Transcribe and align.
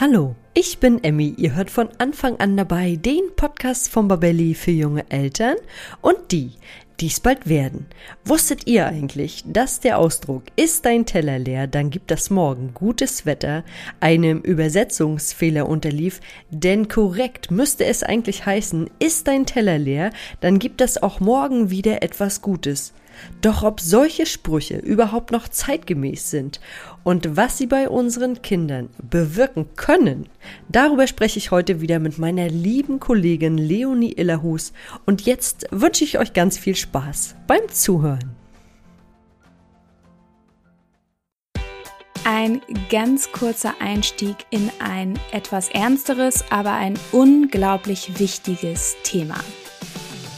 Hallo, 0.00 0.34
ich 0.54 0.78
bin 0.78 1.04
Emmy. 1.04 1.34
Ihr 1.36 1.54
hört 1.54 1.70
von 1.70 1.88
Anfang 1.98 2.40
an 2.40 2.56
dabei 2.56 2.96
den 2.96 3.36
Podcast 3.36 3.88
von 3.88 4.08
Babelli 4.08 4.54
für 4.54 4.72
junge 4.72 5.08
Eltern 5.08 5.54
und 6.00 6.32
die, 6.32 6.50
dies 6.98 7.20
bald 7.20 7.48
werden. 7.48 7.86
Wusstet 8.24 8.66
ihr 8.66 8.88
eigentlich, 8.88 9.44
dass 9.46 9.78
der 9.78 10.00
Ausdruck 10.00 10.42
ist 10.56 10.84
dein 10.84 11.06
Teller 11.06 11.38
leer, 11.38 11.68
dann 11.68 11.90
gibt 11.90 12.10
das 12.10 12.28
morgen 12.28 12.74
gutes 12.74 13.24
Wetter 13.24 13.62
einem 14.00 14.40
Übersetzungsfehler 14.40 15.68
unterlief, 15.68 16.20
denn 16.50 16.88
korrekt 16.88 17.52
müsste 17.52 17.84
es 17.84 18.02
eigentlich 18.02 18.46
heißen, 18.46 18.90
ist 18.98 19.28
dein 19.28 19.46
Teller 19.46 19.78
leer, 19.78 20.10
dann 20.40 20.58
gibt 20.58 20.80
das 20.80 21.00
auch 21.00 21.20
morgen 21.20 21.70
wieder 21.70 22.02
etwas 22.02 22.42
Gutes. 22.42 22.94
Doch 23.40 23.62
ob 23.62 23.80
solche 23.80 24.26
Sprüche 24.26 24.76
überhaupt 24.76 25.30
noch 25.30 25.48
zeitgemäß 25.48 26.30
sind 26.30 26.60
und 27.02 27.36
was 27.36 27.58
sie 27.58 27.66
bei 27.66 27.88
unseren 27.88 28.42
Kindern 28.42 28.88
bewirken 29.02 29.66
können, 29.76 30.26
darüber 30.68 31.06
spreche 31.06 31.38
ich 31.38 31.50
heute 31.50 31.80
wieder 31.80 31.98
mit 31.98 32.18
meiner 32.18 32.48
lieben 32.48 33.00
Kollegin 33.00 33.58
Leonie 33.58 34.12
Illerhus 34.12 34.72
und 35.06 35.22
jetzt 35.22 35.66
wünsche 35.70 36.04
ich 36.04 36.18
euch 36.18 36.32
ganz 36.32 36.58
viel 36.58 36.76
Spaß 36.76 37.34
beim 37.46 37.68
Zuhören. 37.70 38.34
Ein 42.26 42.62
ganz 42.88 43.32
kurzer 43.32 43.74
Einstieg 43.80 44.36
in 44.48 44.70
ein 44.78 45.18
etwas 45.30 45.68
ernsteres, 45.68 46.42
aber 46.48 46.72
ein 46.72 46.98
unglaublich 47.12 48.18
wichtiges 48.18 48.96
Thema. 49.02 49.36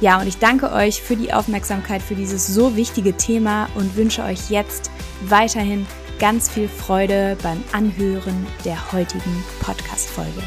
Ja, 0.00 0.20
und 0.20 0.28
ich 0.28 0.38
danke 0.38 0.70
euch 0.72 1.02
für 1.02 1.16
die 1.16 1.32
Aufmerksamkeit 1.32 2.02
für 2.02 2.14
dieses 2.14 2.46
so 2.46 2.76
wichtige 2.76 3.16
Thema 3.16 3.68
und 3.74 3.96
wünsche 3.96 4.22
euch 4.22 4.48
jetzt 4.48 4.92
weiterhin 5.26 5.86
ganz 6.20 6.48
viel 6.48 6.68
Freude 6.68 7.36
beim 7.42 7.64
Anhören 7.72 8.46
der 8.64 8.92
heutigen 8.92 9.42
Podcast-Folge. 9.60 10.40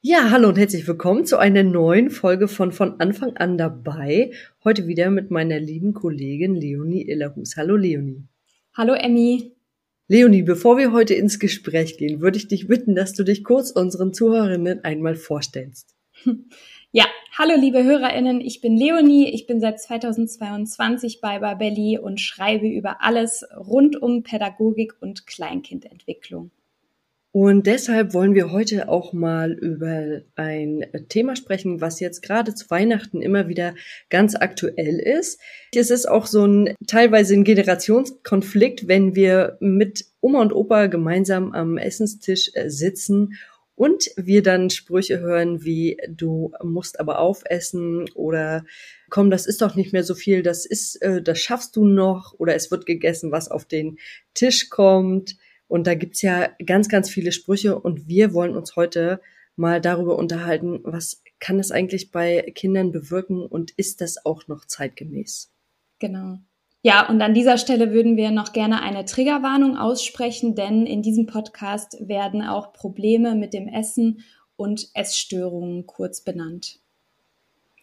Ja, 0.00 0.30
hallo 0.30 0.48
und 0.48 0.56
herzlich 0.56 0.88
willkommen 0.88 1.26
zu 1.26 1.36
einer 1.36 1.62
neuen 1.62 2.08
Folge 2.08 2.48
von 2.48 2.72
von 2.72 3.00
Anfang 3.00 3.36
an 3.36 3.58
dabei. 3.58 4.32
Heute 4.64 4.86
wieder 4.86 5.10
mit 5.10 5.30
meiner 5.30 5.60
lieben 5.60 5.92
Kollegin 5.92 6.54
Leonie 6.54 7.06
Illerhus. 7.06 7.58
Hallo 7.58 7.76
Leonie. 7.76 8.24
Hallo 8.74 8.94
Emmy. 8.94 9.52
Leonie, 10.08 10.42
bevor 10.42 10.76
wir 10.76 10.92
heute 10.92 11.14
ins 11.14 11.38
Gespräch 11.38 11.96
gehen, 11.96 12.20
würde 12.20 12.36
ich 12.36 12.48
dich 12.48 12.66
bitten, 12.66 12.94
dass 12.94 13.12
du 13.12 13.22
dich 13.22 13.44
kurz 13.44 13.70
unseren 13.70 14.12
Zuhörerinnen 14.12 14.84
einmal 14.84 15.14
vorstellst. 15.16 15.94
Ja, 16.94 17.06
hallo 17.38 17.54
liebe 17.58 17.84
Hörerinnen, 17.84 18.42
ich 18.42 18.60
bin 18.60 18.76
Leonie, 18.76 19.26
ich 19.32 19.46
bin 19.46 19.62
seit 19.62 19.80
2022 19.80 21.22
bei 21.22 21.38
Babelli 21.38 21.96
und 21.96 22.20
schreibe 22.20 22.68
über 22.68 23.00
alles 23.00 23.46
rund 23.56 23.96
um 23.96 24.22
Pädagogik 24.22 24.96
und 25.00 25.26
Kleinkindentwicklung. 25.26 26.50
Und 27.34 27.66
deshalb 27.66 28.12
wollen 28.12 28.34
wir 28.34 28.52
heute 28.52 28.90
auch 28.90 29.14
mal 29.14 29.52
über 29.52 30.20
ein 30.36 30.84
Thema 31.08 31.34
sprechen, 31.34 31.80
was 31.80 31.98
jetzt 31.98 32.20
gerade 32.20 32.54
zu 32.54 32.68
Weihnachten 32.68 33.22
immer 33.22 33.48
wieder 33.48 33.74
ganz 34.10 34.34
aktuell 34.34 34.98
ist. 34.98 35.40
Es 35.74 35.90
ist 35.90 36.06
auch 36.06 36.26
so 36.26 36.46
ein 36.46 36.74
teilweise 36.86 37.32
ein 37.32 37.44
Generationskonflikt, 37.44 38.86
wenn 38.86 39.14
wir 39.14 39.56
mit 39.60 40.04
Oma 40.20 40.42
und 40.42 40.52
Opa 40.52 40.88
gemeinsam 40.88 41.52
am 41.52 41.78
Essenstisch 41.78 42.50
äh, 42.52 42.68
sitzen 42.68 43.38
und 43.76 44.10
wir 44.16 44.42
dann 44.42 44.68
Sprüche 44.68 45.20
hören 45.20 45.64
wie 45.64 45.96
du 46.10 46.52
musst 46.62 47.00
aber 47.00 47.18
aufessen 47.18 48.10
oder 48.14 48.66
komm, 49.08 49.30
das 49.30 49.46
ist 49.46 49.62
doch 49.62 49.74
nicht 49.74 49.94
mehr 49.94 50.04
so 50.04 50.14
viel, 50.14 50.42
das 50.42 50.66
ist 50.66 50.96
äh, 51.00 51.22
das 51.22 51.40
schaffst 51.40 51.76
du 51.76 51.86
noch 51.86 52.34
oder 52.38 52.54
es 52.54 52.70
wird 52.70 52.84
gegessen, 52.84 53.32
was 53.32 53.50
auf 53.50 53.64
den 53.64 53.96
Tisch 54.34 54.68
kommt 54.68 55.36
und 55.68 55.86
da 55.86 55.94
gibt's 55.94 56.22
ja 56.22 56.50
ganz, 56.64 56.88
ganz 56.88 57.10
viele 57.10 57.32
Sprüche 57.32 57.78
und 57.78 58.08
wir 58.08 58.34
wollen 58.34 58.56
uns 58.56 58.76
heute 58.76 59.20
mal 59.56 59.80
darüber 59.80 60.18
unterhalten, 60.18 60.80
was 60.82 61.22
kann 61.38 61.58
es 61.58 61.70
eigentlich 61.70 62.10
bei 62.10 62.52
Kindern 62.54 62.92
bewirken 62.92 63.44
und 63.44 63.70
ist 63.72 64.00
das 64.00 64.24
auch 64.24 64.48
noch 64.48 64.64
zeitgemäß? 64.64 65.50
Genau. 65.98 66.38
Ja, 66.84 67.08
und 67.08 67.22
an 67.22 67.32
dieser 67.32 67.58
Stelle 67.58 67.92
würden 67.92 68.16
wir 68.16 68.32
noch 68.32 68.52
gerne 68.52 68.82
eine 68.82 69.04
Triggerwarnung 69.04 69.76
aussprechen, 69.76 70.56
denn 70.56 70.84
in 70.84 71.00
diesem 71.00 71.26
Podcast 71.26 71.96
werden 72.00 72.42
auch 72.42 72.72
Probleme 72.72 73.36
mit 73.36 73.54
dem 73.54 73.68
Essen 73.68 74.24
und 74.56 74.88
Essstörungen 74.94 75.86
kurz 75.86 76.22
benannt. 76.22 76.80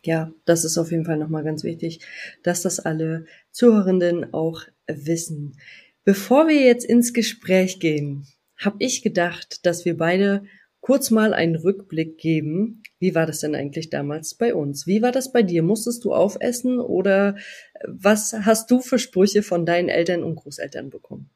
Ja, 0.03 0.31
das 0.45 0.65
ist 0.65 0.77
auf 0.77 0.91
jeden 0.91 1.05
Fall 1.05 1.17
nochmal 1.17 1.43
ganz 1.43 1.63
wichtig, 1.63 1.99
dass 2.43 2.61
das 2.61 2.79
alle 2.79 3.25
Zuhörenden 3.51 4.33
auch 4.33 4.63
wissen. 4.87 5.57
Bevor 6.05 6.47
wir 6.47 6.61
jetzt 6.61 6.85
ins 6.85 7.13
Gespräch 7.13 7.79
gehen, 7.79 8.25
habe 8.57 8.77
ich 8.79 9.01
gedacht, 9.01 9.65
dass 9.65 9.85
wir 9.85 9.97
beide 9.97 10.43
kurz 10.81 11.11
mal 11.11 11.33
einen 11.33 11.55
Rückblick 11.55 12.17
geben. 12.17 12.81
Wie 12.99 13.15
war 13.15 13.25
das 13.25 13.39
denn 13.39 13.55
eigentlich 13.55 13.89
damals 13.89 14.35
bei 14.35 14.53
uns? 14.53 14.87
Wie 14.87 15.01
war 15.01 15.11
das 15.11 15.31
bei 15.31 15.43
dir? 15.43 15.61
Musstest 15.61 16.03
du 16.05 16.13
aufessen 16.13 16.79
oder 16.79 17.37
was 17.85 18.33
hast 18.33 18.71
du 18.71 18.81
für 18.81 18.99
Sprüche 18.99 19.43
von 19.43 19.65
deinen 19.65 19.89
Eltern 19.89 20.23
und 20.23 20.35
Großeltern 20.35 20.89
bekommen? 20.89 21.29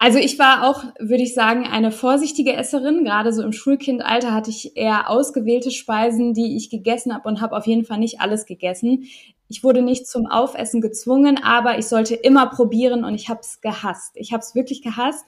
Also 0.00 0.18
ich 0.18 0.38
war 0.38 0.68
auch, 0.68 0.84
würde 1.00 1.24
ich 1.24 1.34
sagen, 1.34 1.66
eine 1.66 1.90
vorsichtige 1.90 2.54
Esserin. 2.54 3.04
Gerade 3.04 3.32
so 3.32 3.42
im 3.42 3.52
Schulkindalter 3.52 4.32
hatte 4.32 4.50
ich 4.50 4.76
eher 4.76 5.10
ausgewählte 5.10 5.72
Speisen, 5.72 6.34
die 6.34 6.56
ich 6.56 6.70
gegessen 6.70 7.12
habe 7.12 7.28
und 7.28 7.40
habe 7.40 7.56
auf 7.56 7.66
jeden 7.66 7.84
Fall 7.84 7.98
nicht 7.98 8.20
alles 8.20 8.46
gegessen. 8.46 9.08
Ich 9.48 9.64
wurde 9.64 9.82
nicht 9.82 10.06
zum 10.06 10.26
Aufessen 10.26 10.80
gezwungen, 10.80 11.42
aber 11.42 11.78
ich 11.78 11.86
sollte 11.86 12.14
immer 12.14 12.46
probieren 12.46 13.02
und 13.02 13.14
ich 13.14 13.28
habe 13.28 13.40
es 13.40 13.60
gehasst. 13.60 14.12
Ich 14.14 14.32
habe 14.32 14.40
es 14.40 14.54
wirklich 14.54 14.82
gehasst. 14.82 15.24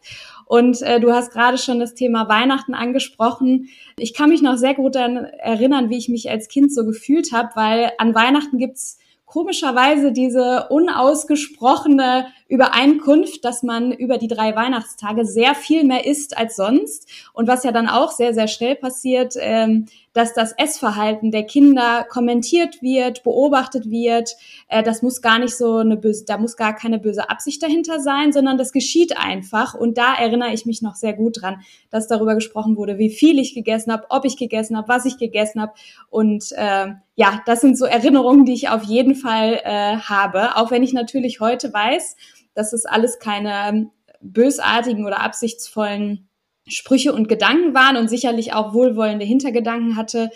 Und 0.47 0.83
äh, 0.83 1.01
du 1.01 1.11
hast 1.13 1.33
gerade 1.33 1.59
schon 1.59 1.81
das 1.81 1.95
Thema 1.95 2.29
Weihnachten 2.29 2.75
angesprochen. 2.75 3.71
Ich 3.99 4.15
kann 4.15 4.29
mich 4.29 4.43
noch 4.43 4.57
sehr 4.57 4.75
gut 4.75 4.95
daran 4.95 5.17
erinnern, 5.17 5.91
wie 5.91 5.99
ich 5.99 6.09
mich 6.09 6.31
als 6.31 6.47
Kind 6.47 6.73
so 6.73 6.85
gefühlt 6.85 7.33
habe, 7.33 7.49
weil 7.57 7.91
an 7.99 8.15
Weihnachten 8.15 8.59
gibt's 8.59 8.99
komischerweise 9.25 10.13
diese 10.13 10.69
unausgesprochene 10.71 12.27
Übereinkunft, 12.51 13.45
dass 13.45 13.63
man 13.63 13.93
über 13.93 14.19
die 14.19 14.27
drei 14.27 14.57
Weihnachtstage 14.57 15.25
sehr 15.25 15.55
viel 15.55 15.85
mehr 15.85 16.05
isst 16.05 16.37
als 16.37 16.57
sonst. 16.57 17.09
Und 17.33 17.47
was 17.47 17.63
ja 17.63 17.71
dann 17.71 17.89
auch 17.89 18.11
sehr, 18.11 18.35
sehr 18.35 18.49
schnell 18.49 18.75
passiert, 18.75 19.35
ähm, 19.39 19.87
dass 20.13 20.35
das 20.35 20.53
Essverhalten 20.59 21.31
der 21.31 21.45
Kinder 21.45 22.05
kommentiert 22.09 22.83
wird, 22.83 23.23
beobachtet 23.23 23.89
wird. 23.89 24.37
Äh, 24.67 24.83
das 24.83 25.03
muss 25.03 25.23
gar 25.23 25.39
nicht 25.39 25.57
so 25.57 25.77
eine 25.77 25.97
böse, 25.97 26.25
da 26.25 26.39
muss 26.39 26.57
gar 26.57 26.75
keine 26.75 26.99
böse 26.99 27.31
Absicht 27.31 27.63
dahinter 27.63 28.01
sein, 28.01 28.33
sondern 28.33 28.59
das 28.59 28.73
geschieht 28.73 29.17
einfach. 29.17 29.75
Und 29.75 29.97
da 29.97 30.15
erinnere 30.15 30.53
ich 30.53 30.67
mich 30.67 30.83
noch 30.83 30.97
sehr 30.97 31.13
gut 31.13 31.41
dran, 31.41 31.61
dass 31.91 32.09
darüber 32.09 32.35
gesprochen 32.35 32.77
wurde, 32.77 32.99
wie 32.99 33.11
viel 33.11 33.39
ich 33.39 33.55
gegessen 33.55 33.93
habe, 33.93 34.07
ob 34.09 34.25
ich 34.25 34.37
gegessen 34.37 34.77
habe, 34.77 34.89
was 34.89 35.05
ich 35.05 35.19
gegessen 35.19 35.63
habe. 35.63 35.73
Und 36.09 36.51
äh, 36.57 36.89
ja, 37.15 37.43
das 37.47 37.61
sind 37.61 37.79
so 37.79 37.85
Erinnerungen, 37.85 38.45
die 38.45 38.55
ich 38.55 38.71
auf 38.71 38.83
jeden 38.83 39.15
Fall 39.15 39.61
äh, 39.63 39.97
habe, 39.99 40.57
auch 40.57 40.73
wenn 40.73 40.83
ich 40.83 40.93
natürlich 40.93 41.39
heute 41.39 41.73
weiß, 41.73 42.17
dass 42.55 42.73
es 42.73 42.85
alles 42.85 43.19
keine 43.19 43.91
bösartigen 44.21 45.07
oder 45.07 45.21
absichtsvollen 45.21 46.29
Sprüche 46.69 47.13
und 47.13 47.29
Gedanken 47.29 47.75
waren 47.75 47.97
und 47.97 48.09
sicherlich 48.09 48.53
auch 48.53 48.75
wohlwollende 48.75 49.25
Hintergedanken 49.25 49.97
hatte. 49.97 50.31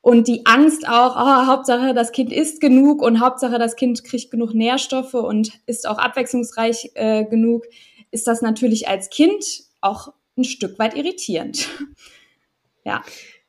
Und 0.00 0.28
die 0.28 0.46
Angst 0.46 0.88
auch, 0.88 1.16
oh, 1.16 1.46
Hauptsache 1.46 1.92
das 1.92 2.12
Kind 2.12 2.32
isst 2.32 2.60
genug 2.60 3.02
und 3.02 3.20
Hauptsache 3.20 3.58
das 3.58 3.74
Kind 3.74 4.04
kriegt 4.04 4.30
genug 4.30 4.54
Nährstoffe 4.54 5.14
und 5.14 5.52
ist 5.66 5.88
auch 5.88 5.98
abwechslungsreich 5.98 6.92
äh, 6.94 7.24
genug, 7.24 7.64
ist 8.12 8.26
das 8.26 8.40
natürlich 8.40 8.88
als 8.88 9.10
Kind 9.10 9.44
auch 9.80 10.12
ein 10.36 10.44
Stück 10.44 10.78
weit 10.78 10.96
irritierend. 10.96 11.68
ja. 12.84 13.02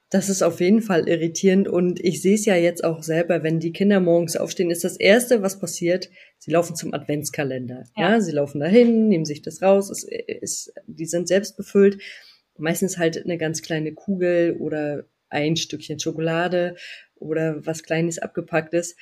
Das 0.10 0.30
ist 0.30 0.42
auf 0.42 0.62
jeden 0.62 0.82
Fall 0.82 1.10
irritierend 1.10 1.68
und 1.68 2.00
ich 2.00 2.22
sehe 2.22 2.36
es 2.36 2.46
ja 2.46 2.56
jetzt 2.56 2.84
auch 2.86 3.04
selber, 3.04 3.44
wenn 3.44 3.60
die 3.60 3.74
Kinder 3.74 4.00
morgens 4.00 4.38
aufstehen, 4.38 4.72
ist 4.72 4.86
das 4.86 4.96
erste, 4.96 5.42
was 5.42 5.60
passiert, 5.60 6.10
sie 6.38 6.52
laufen 6.52 6.78
zum 6.78 6.94
Adventskalender. 6.94 7.84
Ja, 7.98 8.12
ja 8.12 8.22
sie 8.22 8.32
laufen 8.32 8.62
dahin, 8.62 9.10
nehmen 9.10 9.26
sich 9.26 9.42
das 9.42 9.62
raus, 9.62 9.90
es 9.90 10.04
ist, 10.06 10.74
die 10.88 11.06
sind 11.06 11.28
selbst 11.28 11.58
befüllt. 11.58 12.02
Meistens 12.58 12.98
halt 12.98 13.24
eine 13.24 13.38
ganz 13.38 13.62
kleine 13.62 13.94
Kugel 13.94 14.56
oder 14.60 15.04
ein 15.30 15.58
Stückchen 15.58 16.00
Schokolade 16.00 16.76
oder 17.16 17.66
was 17.66 17.84
kleines 17.84 18.18
abgepacktes. 18.18 18.96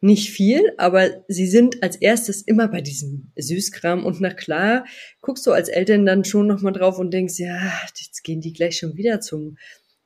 Nicht 0.00 0.30
viel, 0.30 0.72
aber 0.76 1.24
sie 1.28 1.46
sind 1.46 1.82
als 1.82 1.96
erstes 1.96 2.42
immer 2.42 2.68
bei 2.68 2.80
diesem 2.80 3.32
Süßkram 3.36 4.04
und 4.04 4.20
na 4.20 4.32
klar, 4.32 4.86
guckst 5.20 5.46
du 5.46 5.52
als 5.52 5.68
Eltern 5.68 6.06
dann 6.06 6.24
schon 6.24 6.46
nochmal 6.46 6.74
drauf 6.74 6.98
und 6.98 7.12
denkst, 7.12 7.38
ja, 7.38 7.72
jetzt 7.98 8.22
gehen 8.22 8.40
die 8.40 8.52
gleich 8.52 8.76
schon 8.76 8.96
wieder 8.96 9.20
zum 9.20 9.56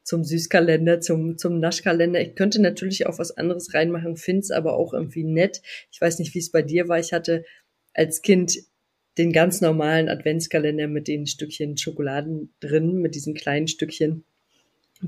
zum 0.09 0.25
Süßkalender, 0.25 1.03
zum, 1.03 1.37
zum 1.37 1.61
Naschkalender. 1.61 2.23
Ich 2.23 2.35
könnte 2.35 2.63
natürlich 2.63 3.07
auch 3.07 3.19
was 3.19 3.37
anderes 3.37 3.75
reinmachen, 3.75 4.17
find's 4.17 4.51
aber 4.51 4.73
auch 4.73 4.95
irgendwie 4.95 5.23
nett. 5.23 5.61
Ich 5.93 6.01
weiß 6.01 6.19
nicht, 6.19 6.33
wie 6.35 6.39
es 6.39 6.51
bei 6.51 6.63
dir 6.63 6.89
war. 6.89 6.99
Ich 6.99 7.13
hatte 7.13 7.45
als 7.93 8.23
Kind 8.23 8.57
den 9.19 9.35
ganz 9.35 9.61
normalen 9.61 10.09
Adventskalender 10.09 10.89
mit 10.89 11.09
den 11.09 11.27
Stückchen 11.27 11.77
Schokoladen 11.77 12.55
drin, 12.61 13.03
mit 13.03 13.17
diesen 13.17 13.35
kleinen 13.35 13.69
Stückchen. 13.69 14.25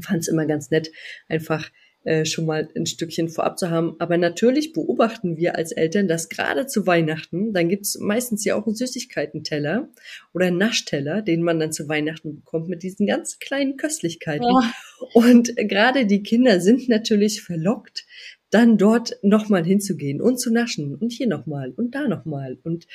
Fand 0.02 0.20
es 0.20 0.28
immer 0.28 0.44
ganz 0.44 0.70
nett, 0.70 0.92
einfach 1.28 1.70
äh, 2.04 2.24
schon 2.24 2.46
mal 2.46 2.68
ein 2.74 2.86
Stückchen 2.86 3.28
vorab 3.28 3.58
zu 3.58 3.70
haben. 3.70 3.96
Aber 3.98 4.16
natürlich 4.16 4.72
beobachten 4.72 5.36
wir 5.36 5.56
als 5.56 5.70
Eltern, 5.72 6.08
dass 6.08 6.30
gerade 6.30 6.66
zu 6.66 6.86
Weihnachten, 6.86 7.52
dann 7.52 7.68
gibt's 7.68 7.98
meistens 7.98 8.44
ja 8.44 8.54
auch 8.54 8.66
einen 8.66 8.74
Süßigkeitenteller 8.74 9.88
oder 10.32 10.46
einen 10.46 10.56
Naschteller, 10.56 11.20
den 11.20 11.42
man 11.42 11.60
dann 11.60 11.72
zu 11.72 11.88
Weihnachten 11.88 12.36
bekommt 12.36 12.68
mit 12.68 12.82
diesen 12.82 13.06
ganz 13.06 13.38
kleinen 13.38 13.76
Köstlichkeiten. 13.76 14.46
Ja. 14.46 14.72
Und 15.12 15.54
gerade 15.56 16.06
die 16.06 16.22
Kinder 16.22 16.60
sind 16.60 16.88
natürlich 16.88 17.42
verlockt, 17.42 18.06
dann 18.50 18.78
dort 18.78 19.16
nochmal 19.22 19.64
hinzugehen 19.64 20.20
und 20.20 20.38
zu 20.38 20.50
naschen 20.50 20.94
und 20.94 21.12
hier 21.12 21.26
nochmal 21.26 21.72
und 21.76 21.94
da 21.94 22.08
nochmal. 22.08 22.58
Und 22.62 22.86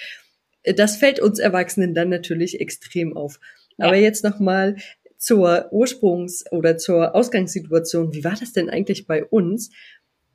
äh, 0.64 0.74
das 0.74 0.98
fällt 0.98 1.20
uns 1.20 1.40
Erwachsenen 1.40 1.94
dann 1.94 2.10
natürlich 2.10 2.60
extrem 2.60 3.16
auf. 3.16 3.40
Ja. 3.78 3.86
Aber 3.86 3.98
jetzt 3.98 4.24
nochmal 4.24 4.78
zur 5.26 5.74
Ursprungs- 5.74 6.48
oder 6.52 6.78
zur 6.78 7.16
Ausgangssituation, 7.16 8.14
wie 8.14 8.24
war 8.24 8.36
das 8.40 8.54
denn 8.54 8.70
eigentlich 8.70 9.08
bei 9.08 9.26
uns? 9.26 9.72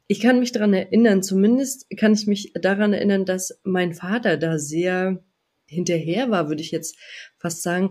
Ich 0.09 0.19
kann 0.19 0.41
mich 0.41 0.51
daran 0.51 0.75
erinnern, 0.75 1.23
zumindest 1.23 1.87
kann 1.97 2.13
ich 2.13 2.27
mich 2.27 2.53
daran 2.55 2.93
erinnern, 2.93 3.25
dass 3.25 3.61
mein 3.63 3.95
Vater 3.95 4.37
da 4.37 4.59
sehr 4.59 5.23
hinterher 5.67 6.33
war, 6.33 6.49
würde 6.49 6.63
ich 6.63 6.73
jetzt 6.73 6.99
fast 7.39 7.63
sagen. 7.63 7.91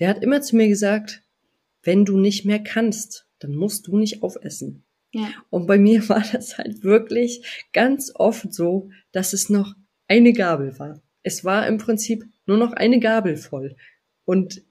Der 0.00 0.08
hat 0.08 0.22
immer 0.22 0.42
zu 0.42 0.54
mir 0.54 0.68
gesagt, 0.68 1.22
wenn 1.82 2.04
du 2.04 2.18
nicht 2.18 2.44
mehr 2.44 2.62
kannst, 2.62 3.26
dann 3.38 3.54
musst 3.54 3.86
du 3.86 3.96
nicht 3.96 4.22
aufessen. 4.22 4.84
Ja. 5.12 5.30
Und 5.48 5.66
bei 5.66 5.78
mir 5.78 6.06
war 6.10 6.22
das 6.30 6.58
halt 6.58 6.84
wirklich 6.84 7.64
ganz 7.72 8.12
oft 8.14 8.52
so, 8.52 8.90
dass 9.12 9.32
es 9.32 9.48
noch 9.48 9.72
eine 10.08 10.34
Gabel 10.34 10.78
war. 10.78 11.00
Es 11.22 11.42
war 11.42 11.66
im 11.66 11.78
Prinzip 11.78 12.22
nur 12.44 12.58
noch 12.58 12.74
eine 12.74 13.00
Gabel 13.00 13.38
voll. 13.38 13.76
Und 14.26 14.62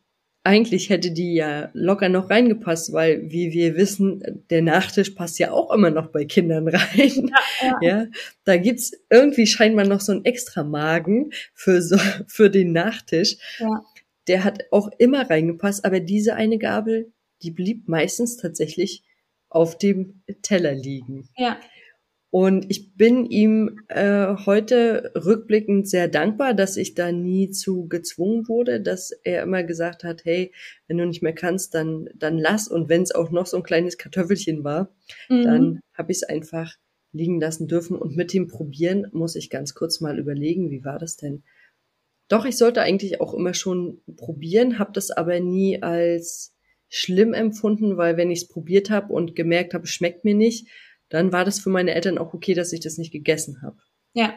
eigentlich 0.44 0.90
hätte 0.90 1.12
die 1.12 1.36
ja 1.36 1.70
locker 1.74 2.10
noch 2.10 2.30
reingepasst, 2.30 2.94
weil, 2.94 3.30
wie 3.30 3.52
wir 3.52 3.76
wissen, 3.76 4.44
der 4.50 4.62
Nachtisch 4.62 5.12
passt 5.12 5.38
ja 5.38 5.52
auch 5.52 5.72
immer 5.72 5.92
noch 5.92 6.08
bei 6.08 6.26
Kindern 6.26 6.68
rein. 6.68 7.30
Ja, 7.30 7.40
ja. 7.62 7.80
ja 7.82 8.06
da 8.44 8.58
gibt's 8.58 8.92
irgendwie 9.10 9.46
scheinbar 9.46 9.86
noch 9.86 10.02
so 10.02 10.12
ein 10.12 10.26
extra 10.26 10.64
Magen 10.64 11.32
für 11.54 11.82
so, 11.82 11.98
für 12.28 12.50
den 12.50 12.72
Nachtisch. 12.72 13.38
Ja. 13.60 13.84
Der 14.28 14.44
hat 14.44 14.64
auch 14.72 14.90
immer 14.98 15.30
reingepasst, 15.30 15.86
aber 15.86 16.00
diese 16.00 16.36
eine 16.36 16.58
Gabel, 16.58 17.12
die 17.44 17.52
blieb 17.52 17.88
meistens 17.88 18.38
tatsächlich 18.38 19.04
auf 19.50 19.78
dem 19.78 20.24
Teller 20.42 20.74
liegen. 20.74 21.28
Ja. 21.38 21.58
Und 22.32 22.66
ich 22.70 22.96
bin 22.96 23.26
ihm 23.26 23.82
äh, 23.90 24.36
heute 24.46 25.12
rückblickend 25.16 25.90
sehr 25.90 26.08
dankbar, 26.08 26.54
dass 26.54 26.78
ich 26.78 26.96
da 26.96 27.12
nie 27.12 27.52
zu 27.52 27.90
gezwungen 27.90 28.48
wurde, 28.48 28.80
dass 28.80 29.12
er 29.12 29.44
immer 29.44 29.64
gesagt 29.64 30.06
hat, 30.06 30.24
hey, 30.24 30.54
wenn 30.88 30.98
du 30.98 31.06
nicht 31.06 31.22
mehr 31.22 31.36
kannst, 31.36 31.74
dann, 31.74 32.08
dann 32.16 32.38
lass. 32.38 32.70
Und 32.70 32.88
wenn 32.88 33.02
es 33.02 33.14
auch 33.14 33.32
noch 33.32 33.48
so 33.48 33.58
ein 33.58 33.64
kleines 33.64 33.98
Kartoffelchen 33.98 34.64
war, 34.64 34.96
mhm. 35.28 35.44
dann 35.44 35.80
habe 35.94 36.14
ich 36.14 36.20
es 36.20 36.24
einfach 36.24 36.74
liegen 37.12 37.42
lassen 37.42 37.68
dürfen. 37.68 37.98
Und 37.98 38.16
mit 38.16 38.34
dem 38.34 38.48
Probieren 38.48 39.08
muss 39.12 39.36
ich 39.36 39.50
ganz 39.50 39.74
kurz 39.74 40.00
mal 40.00 40.18
überlegen, 40.18 40.72
wie 40.72 40.86
war 40.86 41.00
das 41.00 41.18
denn? 41.18 41.44
Doch, 42.30 42.46
ich 42.46 42.56
sollte 42.56 42.82
eigentlich 42.82 43.20
auch 43.20 43.34
immer 43.34 43.54
schon 43.54 44.00
probieren, 44.16 44.80
habe 44.80 44.94
das 44.94 45.12
aber 45.12 45.42
nie 45.42 45.84
als 45.84 46.56
schlimm 46.88 47.34
empfunden, 47.34 47.98
weil 47.98 48.16
wenn 48.16 48.32
ich 48.32 48.44
es 48.44 48.48
probiert 48.48 48.90
habe 48.90 49.12
und 49.12 49.36
gemerkt 49.36 49.74
habe, 49.74 49.86
schmeckt 49.86 50.24
mir 50.24 50.36
nicht, 50.36 50.70
dann 51.12 51.32
war 51.34 51.46
das 51.46 51.60
für 51.60 51.70
meine 51.70 51.94
Eltern 51.94 52.18
auch 52.18 52.34
okay, 52.34 52.54
dass 52.54 52.74
ich 52.74 52.80
das 52.80 52.98
nicht 52.98 53.12
gegessen 53.12 53.62
habe. 53.62 53.78
Ja. 54.14 54.34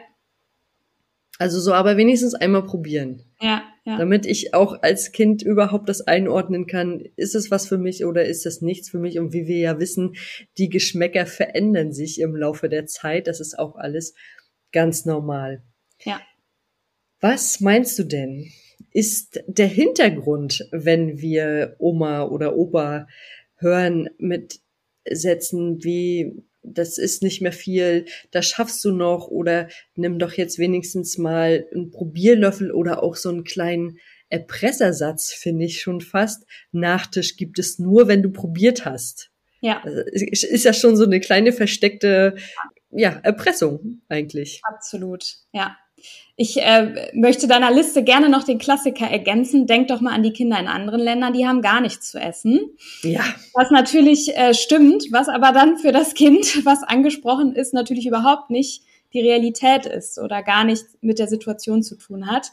Also 1.39 1.59
so, 1.59 1.73
aber 1.73 1.97
wenigstens 1.97 2.33
einmal 2.33 2.65
probieren. 2.65 3.23
Ja, 3.41 3.63
ja. 3.85 3.97
Damit 3.97 4.25
ich 4.25 4.53
auch 4.53 4.81
als 4.83 5.11
Kind 5.11 5.41
überhaupt 5.41 5.89
das 5.89 6.01
einordnen 6.01 6.67
kann, 6.67 7.01
ist 7.15 7.33
es 7.33 7.49
was 7.49 7.67
für 7.67 7.77
mich 7.77 8.05
oder 8.05 8.25
ist 8.25 8.45
es 8.45 8.61
nichts 8.61 8.89
für 8.89 8.99
mich? 8.99 9.19
Und 9.19 9.31
wie 9.31 9.47
wir 9.47 9.57
ja 9.57 9.79
wissen, 9.79 10.15
die 10.57 10.69
Geschmäcker 10.69 11.25
verändern 11.25 11.93
sich 11.93 12.19
im 12.19 12.35
Laufe 12.35 12.67
der 12.67 12.85
Zeit. 12.87 13.27
Das 13.27 13.39
ist 13.39 13.57
auch 13.57 13.75
alles 13.75 14.13
ganz 14.71 15.05
normal. 15.05 15.63
Ja. 16.03 16.21
Was 17.21 17.61
meinst 17.61 17.97
du 17.99 18.03
denn? 18.03 18.51
Ist 18.91 19.41
der 19.47 19.67
Hintergrund, 19.67 20.67
wenn 20.71 21.19
wir 21.21 21.75
Oma 21.79 22.23
oder 22.23 22.57
Opa 22.57 23.07
hören 23.57 24.09
mit 24.17 24.59
Sätzen 25.09 25.83
wie 25.83 26.43
das 26.67 26.97
ist 26.97 27.23
nicht 27.23 27.41
mehr 27.41 27.51
viel, 27.51 28.05
das 28.31 28.47
schaffst 28.47 28.83
du 28.83 28.91
noch 28.91 29.27
oder 29.27 29.67
nimm 29.95 30.19
doch 30.19 30.33
jetzt 30.33 30.57
wenigstens 30.59 31.17
mal 31.17 31.67
einen 31.73 31.91
Probierlöffel 31.91 32.71
oder 32.71 33.03
auch 33.03 33.15
so 33.15 33.29
einen 33.29 33.43
kleinen 33.43 33.99
Erpressersatz, 34.29 35.31
finde 35.31 35.65
ich 35.65 35.81
schon 35.81 36.01
fast. 36.01 36.45
Nachtisch 36.71 37.37
gibt 37.37 37.59
es 37.59 37.79
nur, 37.79 38.07
wenn 38.07 38.23
du 38.23 38.31
probiert 38.31 38.85
hast. 38.85 39.31
Ja. 39.61 39.81
Also, 39.83 40.01
ist 40.01 40.65
ja 40.65 40.73
schon 40.73 40.97
so 40.97 41.05
eine 41.05 41.19
kleine 41.19 41.51
versteckte, 41.51 42.35
ja, 42.91 43.19
Erpressung 43.23 44.01
eigentlich. 44.09 44.61
Absolut, 44.63 45.25
ja. 45.53 45.77
Ich 46.37 46.61
äh, 46.61 47.11
möchte 47.13 47.47
deiner 47.47 47.71
Liste 47.71 48.03
gerne 48.03 48.27
noch 48.27 48.43
den 48.43 48.57
Klassiker 48.57 49.07
ergänzen. 49.07 49.67
Denk 49.67 49.87
doch 49.87 50.01
mal 50.01 50.13
an 50.13 50.23
die 50.23 50.33
Kinder 50.33 50.59
in 50.59 50.67
anderen 50.67 50.99
Ländern, 50.99 51.31
die 51.31 51.47
haben 51.47 51.61
gar 51.61 51.79
nichts 51.79 52.11
zu 52.11 52.19
essen. 52.19 52.59
Ja. 53.03 53.23
Was 53.53 53.71
natürlich 53.71 54.35
äh, 54.35 54.53
stimmt, 54.53 55.05
was 55.11 55.29
aber 55.29 55.53
dann 55.53 55.77
für 55.77 55.93
das 55.93 56.13
Kind, 56.13 56.65
was 56.65 56.83
angesprochen 56.83 57.55
ist, 57.55 57.73
natürlich 57.73 58.05
überhaupt 58.05 58.49
nicht 58.49 58.83
die 59.13 59.21
Realität 59.21 59.85
ist 59.85 60.19
oder 60.19 60.43
gar 60.43 60.65
nichts 60.65 60.97
mit 60.99 61.19
der 61.19 61.27
Situation 61.27 61.83
zu 61.83 61.95
tun 61.95 62.27
hat. 62.29 62.51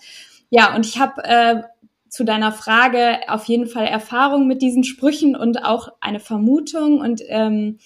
Ja, 0.50 0.76
und 0.76 0.86
ich 0.86 1.00
habe 1.00 1.24
äh, 1.24 1.62
zu 2.08 2.24
deiner 2.24 2.52
Frage 2.52 3.20
auf 3.26 3.46
jeden 3.46 3.66
Fall 3.66 3.86
Erfahrung 3.86 4.46
mit 4.46 4.62
diesen 4.62 4.84
Sprüchen 4.84 5.34
und 5.34 5.64
auch 5.64 5.88
eine 6.00 6.20
Vermutung 6.20 7.00
und 7.00 7.22
ähm, 7.26 7.78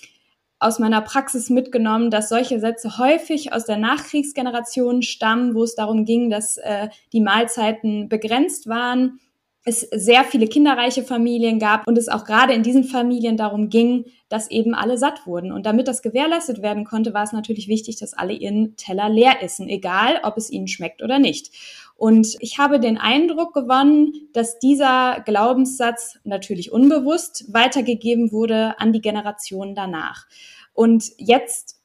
aus 0.59 0.79
meiner 0.79 1.03
Praxis 1.03 1.51
mitgenommen, 1.51 2.11
dass 2.11 2.29
solche 2.29 2.61
Sätze 2.61 2.99
häufig 2.99 3.53
aus 3.53 3.65
der 3.67 3.77
Nachkriegsgeneration 3.77 5.03
stammen, 5.03 5.55
wo 5.55 5.63
es 5.63 5.75
darum 5.75 6.05
ging, 6.05 6.31
dass 6.31 6.57
äh, 6.57 6.89
die 7.13 7.21
Mahlzeiten 7.21 8.09
begrenzt 8.09 8.67
waren, 8.67 9.21
es 9.67 9.81
sehr 9.81 10.23
viele 10.23 10.47
kinderreiche 10.47 11.03
Familien 11.03 11.59
gab 11.59 11.89
und 11.89 11.99
es 11.99 12.09
auch 12.09 12.25
gerade 12.25 12.53
in 12.53 12.63
diesen 12.63 12.85
Familien 12.85 13.37
darum 13.37 13.69
ging, 13.69 14.05
dass 14.29 14.49
eben 14.49 14.77
alle 14.77 14.97
satt 14.97 15.27
wurden. 15.27 15.51
Und 15.51 15.67
damit 15.67 15.89
das 15.89 16.03
gewährleistet 16.03 16.63
werden 16.63 16.85
konnte, 16.85 17.13
war 17.15 17.25
es 17.25 17.33
natürlich 17.33 17.67
wichtig, 17.67 17.99
dass 17.99 18.15
alle 18.15 18.33
ihren 18.33 18.77
Teller 18.77 19.09
leer 19.09 19.43
essen, 19.43 19.69
egal 19.69 20.21
ob 20.23 20.37
es 20.37 20.51
ihnen 20.51 20.69
schmeckt 20.69 21.03
oder 21.03 21.19
nicht. 21.19 21.51
Und 21.97 22.37
ich 22.41 22.59
habe 22.59 22.79
den 22.79 22.99
Eindruck 22.99 23.55
gewonnen, 23.55 24.29
dass 24.35 24.59
dieser 24.59 25.23
Glaubenssatz 25.25 26.19
natürlich 26.25 26.71
unbewusst 26.71 27.47
weitergegeben 27.53 28.33
wurde 28.33 28.79
an 28.79 28.93
die 28.93 29.01
Generationen 29.01 29.75
danach. 29.75 30.27
Und 30.75 31.13
jetzt, 31.17 31.81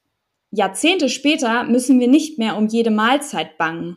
Jahrzehnte 0.50 1.08
später, 1.08 1.64
müssen 1.64 1.98
wir 1.98 2.08
nicht 2.08 2.38
mehr 2.38 2.58
um 2.58 2.68
jede 2.68 2.90
Mahlzeit 2.90 3.56
bangen. 3.56 3.96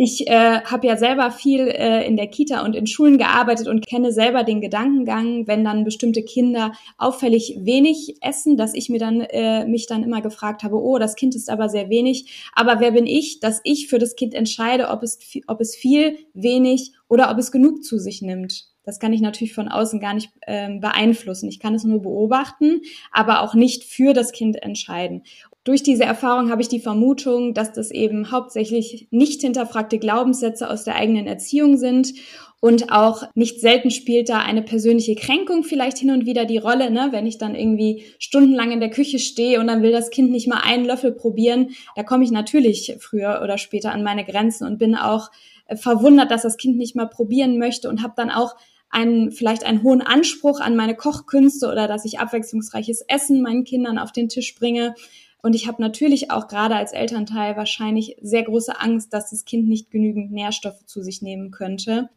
Ich 0.00 0.28
äh, 0.28 0.60
habe 0.60 0.86
ja 0.86 0.96
selber 0.96 1.32
viel 1.32 1.66
äh, 1.66 2.06
in 2.06 2.16
der 2.16 2.28
Kita 2.28 2.64
und 2.64 2.76
in 2.76 2.86
Schulen 2.86 3.18
gearbeitet 3.18 3.66
und 3.66 3.84
kenne 3.84 4.12
selber 4.12 4.44
den 4.44 4.60
Gedankengang, 4.60 5.48
wenn 5.48 5.64
dann 5.64 5.82
bestimmte 5.82 6.22
Kinder 6.22 6.70
auffällig 6.98 7.58
wenig 7.62 8.14
essen, 8.20 8.56
dass 8.56 8.74
ich 8.74 8.90
mir 8.90 9.00
dann 9.00 9.22
äh, 9.22 9.66
mich 9.66 9.88
dann 9.88 10.04
immer 10.04 10.20
gefragt 10.20 10.62
habe, 10.62 10.80
oh, 10.80 10.98
das 10.98 11.16
Kind 11.16 11.34
ist 11.34 11.50
aber 11.50 11.68
sehr 11.68 11.90
wenig. 11.90 12.48
Aber 12.54 12.78
wer 12.78 12.92
bin 12.92 13.06
ich, 13.06 13.40
dass 13.40 13.60
ich 13.64 13.88
für 13.88 13.98
das 13.98 14.14
Kind 14.14 14.34
entscheide, 14.34 14.90
ob 14.90 15.02
es 15.02 15.18
ob 15.48 15.60
es 15.60 15.74
viel, 15.74 16.16
wenig 16.32 16.92
oder 17.08 17.28
ob 17.32 17.38
es 17.38 17.50
genug 17.50 17.82
zu 17.82 17.98
sich 17.98 18.22
nimmt? 18.22 18.68
Das 18.84 19.00
kann 19.00 19.12
ich 19.12 19.20
natürlich 19.20 19.52
von 19.52 19.68
außen 19.68 20.00
gar 20.00 20.14
nicht 20.14 20.30
ähm, 20.46 20.80
beeinflussen. 20.80 21.50
Ich 21.50 21.60
kann 21.60 21.74
es 21.74 21.84
nur 21.84 22.00
beobachten, 22.00 22.80
aber 23.12 23.42
auch 23.42 23.52
nicht 23.52 23.84
für 23.84 24.14
das 24.14 24.32
Kind 24.32 24.62
entscheiden 24.62 25.24
durch 25.64 25.82
diese 25.82 26.04
Erfahrung 26.04 26.50
habe 26.50 26.62
ich 26.62 26.68
die 26.68 26.80
Vermutung, 26.80 27.52
dass 27.52 27.72
das 27.72 27.90
eben 27.90 28.30
hauptsächlich 28.30 29.08
nicht 29.10 29.42
hinterfragte 29.42 29.98
Glaubenssätze 29.98 30.70
aus 30.70 30.84
der 30.84 30.96
eigenen 30.96 31.26
Erziehung 31.26 31.76
sind 31.76 32.14
und 32.60 32.90
auch 32.90 33.22
nicht 33.34 33.60
selten 33.60 33.90
spielt 33.90 34.28
da 34.28 34.40
eine 34.40 34.62
persönliche 34.62 35.14
Kränkung 35.14 35.62
vielleicht 35.62 35.98
hin 35.98 36.10
und 36.10 36.26
wieder 36.26 36.44
die 36.44 36.58
Rolle, 36.58 36.90
ne? 36.90 37.08
wenn 37.12 37.26
ich 37.26 37.38
dann 37.38 37.54
irgendwie 37.54 38.04
stundenlang 38.18 38.72
in 38.72 38.80
der 38.80 38.90
Küche 38.90 39.20
stehe 39.20 39.60
und 39.60 39.68
dann 39.68 39.82
will 39.82 39.92
das 39.92 40.10
Kind 40.10 40.30
nicht 40.30 40.48
mal 40.48 40.60
einen 40.64 40.84
Löffel 40.84 41.12
probieren. 41.12 41.70
Da 41.94 42.02
komme 42.02 42.24
ich 42.24 42.32
natürlich 42.32 42.96
früher 42.98 43.40
oder 43.44 43.58
später 43.58 43.92
an 43.92 44.02
meine 44.02 44.24
Grenzen 44.24 44.66
und 44.66 44.78
bin 44.78 44.96
auch 44.96 45.30
äh, 45.66 45.76
verwundert, 45.76 46.32
dass 46.32 46.42
das 46.42 46.56
Kind 46.56 46.76
nicht 46.76 46.96
mal 46.96 47.06
probieren 47.06 47.58
möchte 47.58 47.88
und 47.88 48.02
habe 48.02 48.14
dann 48.16 48.30
auch 48.30 48.56
einen, 48.90 49.30
vielleicht 49.30 49.64
einen 49.64 49.82
hohen 49.82 50.00
Anspruch 50.00 50.60
an 50.60 50.74
meine 50.74 50.96
Kochkünste 50.96 51.68
oder 51.70 51.86
dass 51.86 52.04
ich 52.04 52.18
abwechslungsreiches 52.18 53.04
Essen 53.06 53.42
meinen 53.42 53.64
Kindern 53.64 53.98
auf 53.98 54.12
den 54.12 54.28
Tisch 54.28 54.54
bringe. 54.56 54.94
Und 55.42 55.54
ich 55.54 55.68
habe 55.68 55.80
natürlich 55.80 56.30
auch 56.30 56.48
gerade 56.48 56.74
als 56.74 56.92
Elternteil 56.92 57.56
wahrscheinlich 57.56 58.16
sehr 58.20 58.42
große 58.42 58.80
Angst, 58.80 59.12
dass 59.12 59.30
das 59.30 59.44
Kind 59.44 59.68
nicht 59.68 59.90
genügend 59.90 60.32
Nährstoffe 60.32 60.84
zu 60.84 61.02
sich 61.02 61.22
nehmen 61.22 61.50
könnte. 61.50 62.10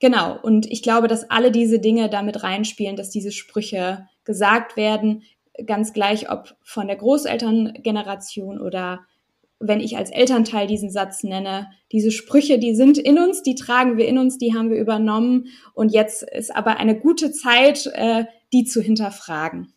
Genau, 0.00 0.38
und 0.40 0.66
ich 0.66 0.82
glaube, 0.82 1.08
dass 1.08 1.30
alle 1.30 1.50
diese 1.50 1.78
Dinge 1.78 2.08
damit 2.08 2.42
reinspielen, 2.42 2.96
dass 2.96 3.10
diese 3.10 3.32
Sprüche 3.32 4.08
gesagt 4.24 4.76
werden, 4.76 5.22
ganz 5.66 5.92
gleich 5.92 6.30
ob 6.30 6.56
von 6.62 6.86
der 6.86 6.96
Großelterngeneration 6.96 8.60
oder 8.60 9.00
wenn 9.60 9.80
ich 9.80 9.96
als 9.96 10.10
Elternteil 10.10 10.68
diesen 10.68 10.90
Satz 10.90 11.24
nenne. 11.24 11.68
Diese 11.90 12.12
Sprüche, 12.12 12.60
die 12.60 12.76
sind 12.76 12.96
in 12.96 13.18
uns, 13.18 13.42
die 13.42 13.56
tragen 13.56 13.96
wir 13.96 14.06
in 14.06 14.18
uns, 14.18 14.38
die 14.38 14.54
haben 14.54 14.70
wir 14.70 14.78
übernommen 14.78 15.48
und 15.74 15.92
jetzt 15.92 16.22
ist 16.22 16.54
aber 16.54 16.76
eine 16.76 16.98
gute 16.98 17.32
Zeit, 17.32 17.86
äh, 17.94 18.26
die 18.52 18.64
zu 18.64 18.80
hinterfragen. 18.80 19.72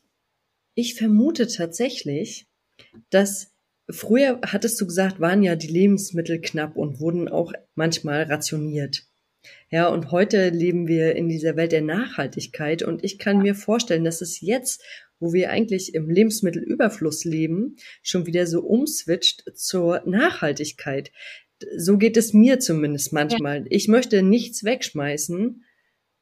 Ich 0.75 0.95
vermute 0.95 1.47
tatsächlich, 1.47 2.47
dass 3.09 3.51
früher, 3.89 4.39
hattest 4.45 4.79
du 4.79 4.87
gesagt, 4.87 5.19
waren 5.19 5.43
ja 5.43 5.55
die 5.55 5.67
Lebensmittel 5.67 6.41
knapp 6.41 6.75
und 6.75 6.99
wurden 6.99 7.27
auch 7.27 7.53
manchmal 7.75 8.23
rationiert. 8.23 9.05
Ja, 9.69 9.87
und 9.87 10.11
heute 10.11 10.49
leben 10.49 10.87
wir 10.87 11.15
in 11.15 11.29
dieser 11.29 11.55
Welt 11.55 11.71
der 11.71 11.81
Nachhaltigkeit 11.81 12.83
und 12.83 13.03
ich 13.03 13.17
kann 13.17 13.41
mir 13.41 13.55
vorstellen, 13.55 14.03
dass 14.03 14.21
es 14.21 14.39
jetzt, 14.41 14.83
wo 15.19 15.33
wir 15.33 15.49
eigentlich 15.49 15.95
im 15.95 16.09
Lebensmittelüberfluss 16.09 17.25
leben, 17.25 17.75
schon 18.03 18.25
wieder 18.25 18.45
so 18.45 18.61
umswitcht 18.61 19.43
zur 19.55 20.03
Nachhaltigkeit. 20.05 21.11
So 21.77 21.97
geht 21.97 22.17
es 22.17 22.33
mir 22.33 22.59
zumindest 22.59 23.13
manchmal. 23.13 23.65
Ich 23.69 23.87
möchte 23.87 24.21
nichts 24.23 24.63
wegschmeißen, 24.63 25.63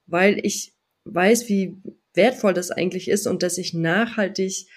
weil 0.05 0.39
ich 0.43 0.73
weiß, 1.05 1.49
wie 1.49 1.77
wertvoll 2.13 2.53
das 2.53 2.71
eigentlich 2.71 3.09
ist 3.09 3.27
und 3.27 3.43
dass 3.43 3.57
ich 3.57 3.73
nachhaltig 3.73 4.67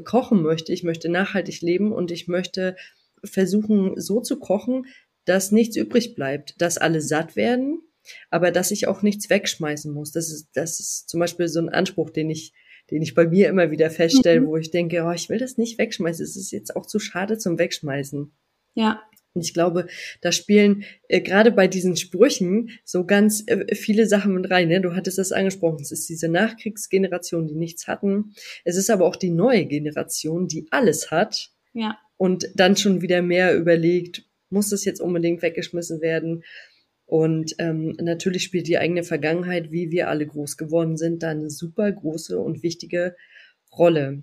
kochen 0.00 0.42
möchte. 0.42 0.72
Ich 0.72 0.82
möchte 0.82 1.08
nachhaltig 1.08 1.60
leben 1.60 1.92
und 1.92 2.10
ich 2.10 2.28
möchte 2.28 2.76
versuchen, 3.24 4.00
so 4.00 4.20
zu 4.20 4.38
kochen, 4.38 4.86
dass 5.24 5.52
nichts 5.52 5.76
übrig 5.76 6.14
bleibt, 6.14 6.60
dass 6.60 6.78
alle 6.78 7.00
satt 7.00 7.36
werden, 7.36 7.80
aber 8.30 8.50
dass 8.50 8.70
ich 8.70 8.88
auch 8.88 9.02
nichts 9.02 9.30
wegschmeißen 9.30 9.92
muss. 9.92 10.12
Das 10.12 10.30
ist, 10.30 10.48
das 10.54 10.80
ist 10.80 11.08
zum 11.08 11.20
Beispiel 11.20 11.48
so 11.48 11.60
ein 11.60 11.68
Anspruch, 11.68 12.10
den 12.10 12.30
ich, 12.30 12.52
den 12.90 13.02
ich 13.02 13.14
bei 13.14 13.26
mir 13.26 13.48
immer 13.48 13.70
wieder 13.70 13.90
feststelle, 13.90 14.40
mhm. 14.40 14.46
wo 14.46 14.56
ich 14.56 14.70
denke, 14.70 15.04
oh, 15.04 15.12
ich 15.12 15.28
will 15.28 15.38
das 15.38 15.58
nicht 15.58 15.78
wegschmeißen. 15.78 16.24
Es 16.24 16.36
ist 16.36 16.50
jetzt 16.50 16.74
auch 16.74 16.86
zu 16.86 16.98
schade 16.98 17.38
zum 17.38 17.58
Wegschmeißen. 17.58 18.32
Ja. 18.74 19.02
Und 19.34 19.42
ich 19.42 19.54
glaube, 19.54 19.86
da 20.20 20.30
spielen 20.30 20.84
äh, 21.08 21.20
gerade 21.20 21.52
bei 21.52 21.66
diesen 21.66 21.96
Sprüchen 21.96 22.70
so 22.84 23.06
ganz 23.06 23.44
äh, 23.46 23.74
viele 23.74 24.06
Sachen 24.06 24.34
mit 24.34 24.50
rein. 24.50 24.68
Ne? 24.68 24.80
Du 24.80 24.94
hattest 24.94 25.18
das 25.18 25.32
angesprochen. 25.32 25.80
Es 25.80 25.90
ist 25.90 26.08
diese 26.08 26.28
Nachkriegsgeneration, 26.28 27.46
die 27.46 27.54
nichts 27.54 27.86
hatten. 27.86 28.34
Es 28.64 28.76
ist 28.76 28.90
aber 28.90 29.06
auch 29.06 29.16
die 29.16 29.30
neue 29.30 29.64
Generation, 29.64 30.48
die 30.48 30.66
alles 30.70 31.10
hat. 31.10 31.50
Ja. 31.72 31.98
Und 32.18 32.50
dann 32.54 32.76
schon 32.76 33.00
wieder 33.00 33.22
mehr 33.22 33.56
überlegt, 33.56 34.24
muss 34.50 34.68
das 34.68 34.84
jetzt 34.84 35.00
unbedingt 35.00 35.42
weggeschmissen 35.42 36.00
werden? 36.02 36.44
Und 37.06 37.54
ähm, 37.58 37.96
natürlich 38.00 38.42
spielt 38.42 38.68
die 38.68 38.78
eigene 38.78 39.02
Vergangenheit, 39.02 39.70
wie 39.70 39.90
wir 39.90 40.08
alle 40.08 40.26
groß 40.26 40.56
geworden 40.56 40.96
sind, 40.96 41.22
da 41.22 41.30
eine 41.30 41.50
super 41.50 41.90
große 41.90 42.38
und 42.38 42.62
wichtige 42.62 43.16
Rolle. 43.76 44.22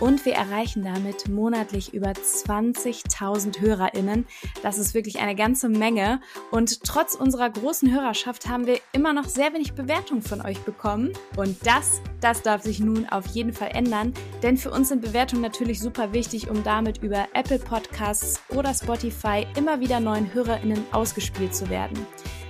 und 0.00 0.24
wir 0.24 0.34
erreichen 0.34 0.82
damit 0.82 1.28
monatlich 1.28 1.94
über 1.94 2.10
20.000 2.10 3.60
HörerInnen. 3.60 4.26
Das 4.62 4.78
ist 4.78 4.94
wirklich 4.94 5.20
eine 5.20 5.34
ganze 5.34 5.68
Menge. 5.68 6.20
Und 6.50 6.82
trotz 6.84 7.14
unserer 7.14 7.50
großen 7.50 7.92
Hörerschaft 7.92 8.48
haben 8.48 8.66
wir 8.66 8.80
immer 8.92 9.12
noch 9.12 9.26
sehr 9.26 9.52
wenig 9.52 9.74
Bewertungen 9.74 10.22
von 10.22 10.40
euch 10.40 10.58
bekommen. 10.60 11.12
Und 11.36 11.56
das, 11.66 12.00
das 12.20 12.42
darf 12.42 12.62
sich 12.62 12.80
nun 12.80 13.08
auf 13.08 13.26
jeden 13.26 13.52
Fall 13.52 13.70
ändern. 13.74 14.14
Denn 14.42 14.56
für 14.56 14.70
uns 14.70 14.88
sind 14.88 15.02
Bewertungen 15.02 15.42
natürlich 15.42 15.80
super 15.80 16.12
wichtig, 16.12 16.50
um 16.50 16.64
damit 16.64 17.02
über 17.02 17.28
Apple 17.34 17.58
Podcasts 17.58 18.40
oder 18.48 18.74
Spotify 18.74 19.46
immer 19.56 19.80
wieder 19.80 20.00
neuen 20.00 20.32
HörerInnen 20.32 20.84
ausgespielt 20.92 21.54
zu 21.54 21.68
werden. 21.68 22.06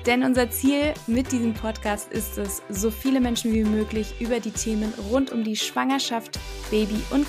Denn 0.07 0.25
unser 0.25 0.51
Ziel 0.51 0.95
mit 1.07 1.31
diesem 1.31 1.53
Podcast 1.53 2.11
ist 2.11 2.39
es, 2.39 2.63
so 2.71 2.91
viele 2.91 3.21
Menschen 3.21 3.53
wie 3.53 3.65
möglich 3.65 4.15
über 4.19 4.41
die 4.41 4.51
Themen 4.51 4.93
rund 5.11 5.31
um 5.31 5.45
die 5.45 5.57
Schwangerschaft, 5.57 6.39
Baby- 6.71 7.03
und 7.11 7.29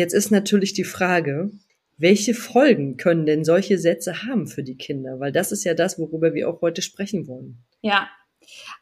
Jetzt 0.00 0.14
ist 0.14 0.30
natürlich 0.30 0.72
die 0.72 0.84
Frage, 0.84 1.50
welche 1.98 2.32
Folgen 2.32 2.96
können 2.96 3.26
denn 3.26 3.44
solche 3.44 3.76
Sätze 3.76 4.22
haben 4.22 4.46
für 4.46 4.62
die 4.62 4.78
Kinder? 4.78 5.20
Weil 5.20 5.30
das 5.30 5.52
ist 5.52 5.62
ja 5.64 5.74
das, 5.74 5.98
worüber 5.98 6.32
wir 6.32 6.48
auch 6.48 6.62
heute 6.62 6.80
sprechen 6.80 7.28
wollen. 7.28 7.58
Ja, 7.82 8.08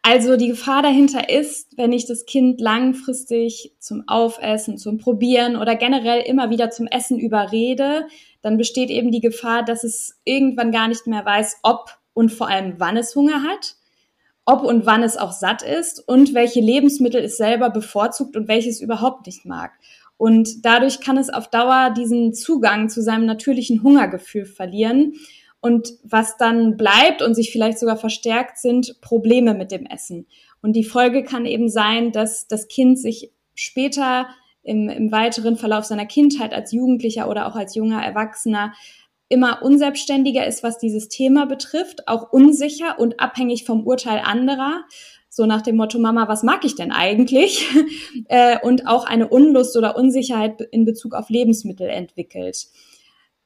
Also 0.03 0.37
die 0.37 0.47
Gefahr 0.47 0.81
dahinter 0.81 1.29
ist, 1.29 1.77
wenn 1.77 1.93
ich 1.93 2.07
das 2.07 2.25
Kind 2.25 2.61
langfristig 2.61 3.75
zum 3.81 4.05
Aufessen, 4.07 4.79
zum 4.79 4.99
Probieren 4.99 5.57
oder 5.57 5.75
generell 5.75 6.21
immer 6.21 6.51
wieder 6.51 6.71
zum 6.71 6.87
Essen 6.87 7.19
überrede, 7.19 8.07
dann 8.41 8.57
besteht 8.57 8.89
eben 8.89 9.11
die 9.11 9.21
Gefahr, 9.21 9.65
dass 9.65 9.83
es 9.83 10.21
irgendwann 10.23 10.71
gar 10.71 10.87
nicht 10.87 11.09
mehr 11.09 11.25
weiß, 11.25 11.57
ob 11.65 11.99
und 12.15 12.31
vor 12.31 12.49
allem 12.49 12.75
wann 12.79 12.97
es 12.97 13.17
Hunger 13.17 13.43
hat, 13.43 13.75
ob 14.45 14.63
und 14.63 14.87
wann 14.87 15.03
es 15.03 15.17
auch 15.17 15.33
satt 15.33 15.63
ist 15.63 15.99
und 16.07 16.33
welche 16.33 16.61
Lebensmittel 16.61 17.25
es 17.25 17.37
selber 17.39 17.71
bevorzugt 17.71 18.37
und 18.37 18.47
welches 18.47 18.81
überhaupt 18.81 19.27
nicht 19.27 19.45
mag. 19.45 19.73
Und 20.19 20.67
dadurch 20.67 21.01
kann 21.01 21.17
es 21.17 21.31
auf 21.31 21.49
Dauer 21.49 21.95
diesen 21.97 22.35
Zugang 22.35 22.91
zu 22.91 23.01
seinem 23.03 23.25
natürlichen 23.25 23.83
Hungergefühl 23.83 24.45
verlieren 24.45 25.15
und 25.61 25.95
was 26.03 26.37
dann 26.37 26.77
bleibt 26.77 27.23
und 27.23 27.35
sich 27.35 27.51
vielleicht 27.51 27.79
sogar 27.79 27.97
verstärkt 27.97 28.59
sind 28.59 29.01
Probleme 29.01 29.55
mit 29.55 29.71
dem 29.73 29.87
Essen. 29.87 30.27
Und 30.61 30.75
die 30.75 30.85
Folge 30.85 31.23
kann 31.23 31.47
eben 31.47 31.69
sein, 31.69 32.13
dass 32.13 32.47
das 32.49 32.69
Kind 32.69 32.99
sich 32.99 33.33
später 33.55 34.29
im, 34.63 34.89
im 34.89 35.11
weiteren 35.13 35.57
Verlauf 35.57 35.85
seiner 35.85 36.07
Kindheit 36.07 36.53
als 36.53 36.73
Jugendlicher 36.73 37.29
oder 37.29 37.47
auch 37.47 37.57
als 37.57 37.75
junger 37.75 38.03
Erwachsener 38.03 38.73
immer 39.29 39.63
unselbstständiger 39.63 40.47
ist, 40.47 40.63
was 40.63 40.79
dieses 40.79 41.09
Thema 41.09 41.47
betrifft, 41.47 42.09
auch 42.09 42.33
unsicher 42.33 42.99
und 42.99 43.21
abhängig 43.21 43.65
vom 43.65 43.87
Urteil 43.87 44.21
anderer. 44.21 44.85
So 45.39 45.47
nach 45.47 45.63
dem 45.63 45.77
Motto, 45.77 46.01
Mama, 46.01 46.27
was 46.27 46.43
mag 46.43 46.65
ich 46.65 46.75
denn 46.75 46.91
eigentlich? 46.91 47.65
Äh, 48.31 48.59
und 48.63 48.87
auch 48.87 49.05
eine 49.05 49.29
Unlust 49.29 49.77
oder 49.77 49.97
Unsicherheit 49.97 50.61
in 50.73 50.85
Bezug 50.85 51.15
auf 51.15 51.31
Lebensmittel 51.31 51.89
entwickelt. 51.89 52.67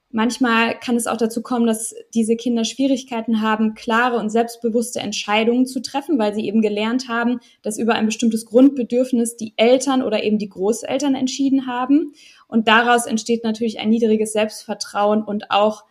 Manchmal 0.09 0.77
kann 0.79 0.95
es 0.95 1.07
auch 1.07 1.15
dazu 1.15 1.41
kommen, 1.41 1.67
dass 1.67 1.95
diese 2.13 2.35
Kinder 2.35 2.65
Schwierigkeiten 2.65 3.41
haben, 3.41 3.75
klare 3.75 4.17
und 4.17 4.29
selbstbewusste 4.29 4.99
Entscheidungen 4.99 5.65
zu 5.65 5.81
treffen, 5.81 6.17
weil 6.17 6.33
sie 6.33 6.45
eben 6.45 6.61
gelernt 6.61 7.07
haben, 7.07 7.39
dass 7.61 7.77
über 7.77 7.93
ein 7.93 8.07
bestimmtes 8.07 8.45
Grundbedürfnis 8.45 9.37
die 9.37 9.53
Eltern 9.55 10.01
oder 10.01 10.23
eben 10.23 10.39
die 10.39 10.49
Großeltern 10.49 11.15
entschieden 11.15 11.67
haben. 11.67 12.13
Und 12.47 12.67
daraus 12.67 13.05
entsteht 13.05 13.43
natürlich 13.43 13.79
ein 13.79 13.89
niedriges 13.89 14.33
Selbstvertrauen 14.33 15.23
und 15.23 15.51
auch 15.51 15.83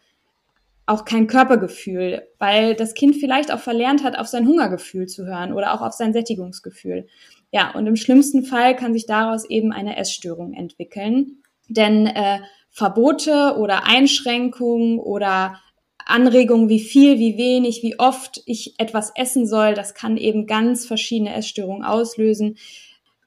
auch 0.87 1.05
kein 1.05 1.27
Körpergefühl, 1.27 2.27
weil 2.39 2.75
das 2.75 2.95
Kind 2.95 3.17
vielleicht 3.17 3.53
auch 3.53 3.61
verlernt 3.61 4.03
hat, 4.03 4.19
auf 4.19 4.27
sein 4.27 4.47
Hungergefühl 4.47 5.07
zu 5.07 5.27
hören 5.27 5.53
oder 5.53 5.75
auch 5.75 5.81
auf 5.81 5.93
sein 5.93 6.13
Sättigungsgefühl. 6.13 7.07
Ja, 7.53 7.73
und 7.75 7.87
im 7.87 7.97
schlimmsten 7.97 8.45
Fall 8.45 8.75
kann 8.75 8.93
sich 8.93 9.07
daraus 9.07 9.49
eben 9.49 9.73
eine 9.73 9.97
Essstörung 9.97 10.55
entwickeln. 10.55 11.43
Denn 11.69 12.07
äh, 12.07 12.41
Verbote 12.71 13.57
oder 13.59 13.87
Einschränkungen 13.87 14.99
oder 14.99 15.61
Anregungen, 16.05 16.69
wie 16.69 16.81
viel, 16.81 17.19
wie 17.19 17.37
wenig, 17.37 17.83
wie 17.83 17.99
oft 17.99 18.43
ich 18.47 18.75
etwas 18.79 19.13
essen 19.15 19.47
soll, 19.47 19.75
das 19.75 19.95
kann 19.95 20.17
eben 20.17 20.47
ganz 20.47 20.87
verschiedene 20.87 21.35
Essstörungen 21.35 21.85
auslösen. 21.85 22.57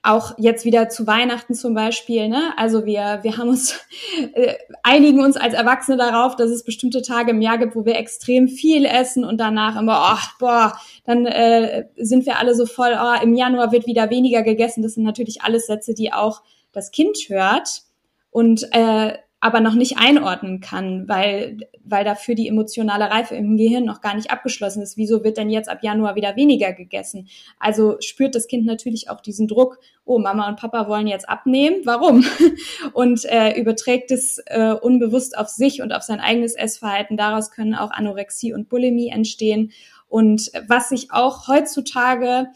Auch 0.06 0.34
jetzt 0.38 0.66
wieder 0.66 0.88
zu 0.90 1.08
Weihnachten 1.08 1.56
zum 1.56 1.74
Beispiel, 1.74 2.30
ne? 2.30 2.54
Also 2.58 2.86
wir, 2.86 3.20
wir 3.24 3.38
haben 3.38 3.50
uns, 3.50 3.80
äh, 4.34 4.54
einigen 4.84 5.24
uns 5.24 5.36
als 5.36 5.54
Erwachsene 5.54 5.98
darauf, 5.98 6.36
dass 6.36 6.52
es 6.52 6.64
bestimmte 6.64 7.02
Tage 7.02 7.32
im 7.32 7.42
Jahr 7.42 7.58
gibt, 7.58 7.76
wo 7.76 7.86
wir 7.86 7.96
extrem 7.96 8.48
viel 8.48 8.86
essen 8.86 9.26
und 9.26 9.40
danach 9.40 9.80
immer, 9.80 9.98
ach, 9.98 10.38
boah, 10.38 10.80
dann 11.06 11.26
äh, 11.26 11.86
sind 11.98 12.26
wir 12.26 12.40
alle 12.40 12.54
so 12.54 12.66
voll, 12.66 12.96
oh, 12.98 13.24
im 13.24 13.34
Januar 13.34 13.72
wird 13.72 13.88
wieder 13.88 14.10
weniger 14.10 14.44
gegessen. 14.44 14.84
Das 14.84 14.94
sind 14.94 15.04
natürlich 15.04 15.42
alles 15.42 15.66
Sätze, 15.66 15.94
die 15.94 16.14
auch 16.14 16.44
das 16.72 16.92
Kind 16.92 17.18
hört. 17.28 17.82
Und 18.30 18.68
äh, 18.74 19.18
aber 19.46 19.60
noch 19.60 19.76
nicht 19.76 20.00
einordnen 20.00 20.60
kann, 20.60 21.08
weil, 21.08 21.70
weil 21.84 22.04
dafür 22.04 22.34
die 22.34 22.48
emotionale 22.48 23.12
Reife 23.12 23.36
im 23.36 23.58
Gehirn 23.58 23.86
noch 23.86 24.02
gar 24.02 24.16
nicht 24.16 24.32
abgeschlossen 24.32 24.82
ist. 24.82 24.98
Wieso 24.98 25.24
wird 25.24 25.38
denn 25.38 25.52
jetzt 25.52 25.70
ab 25.70 25.84
Januar 25.84 26.16
wieder 26.16 26.36
weniger 26.36 26.74
gegessen? 26.74 27.28
Also 27.60 27.98
spürt 28.00 28.34
das 28.34 28.48
Kind 28.48 28.66
natürlich 28.66 29.08
auch 29.08 29.22
diesen 29.22 29.48
Druck, 29.48 29.78
oh, 30.04 30.18
Mama 30.18 30.50
und 30.50 30.60
Papa 30.60 30.88
wollen 30.90 31.06
jetzt 31.06 31.30
abnehmen, 31.30 31.82
warum? 31.84 32.26
Und 32.94 33.24
äh, 33.26 33.60
überträgt 33.60 34.10
es 34.10 34.42
äh, 34.48 34.74
unbewusst 34.74 35.38
auf 35.38 35.50
sich 35.50 35.82
und 35.84 35.94
auf 35.94 36.02
sein 36.02 36.20
eigenes 36.20 36.56
Essverhalten. 36.56 37.16
Daraus 37.16 37.52
können 37.52 37.76
auch 37.76 37.92
Anorexie 37.92 38.54
und 38.54 38.68
Bulimie 38.68 39.10
entstehen. 39.10 39.72
Und 40.08 40.52
was 40.68 40.90
sich 40.90 41.12
auch 41.12 41.48
heutzutage 41.48 42.48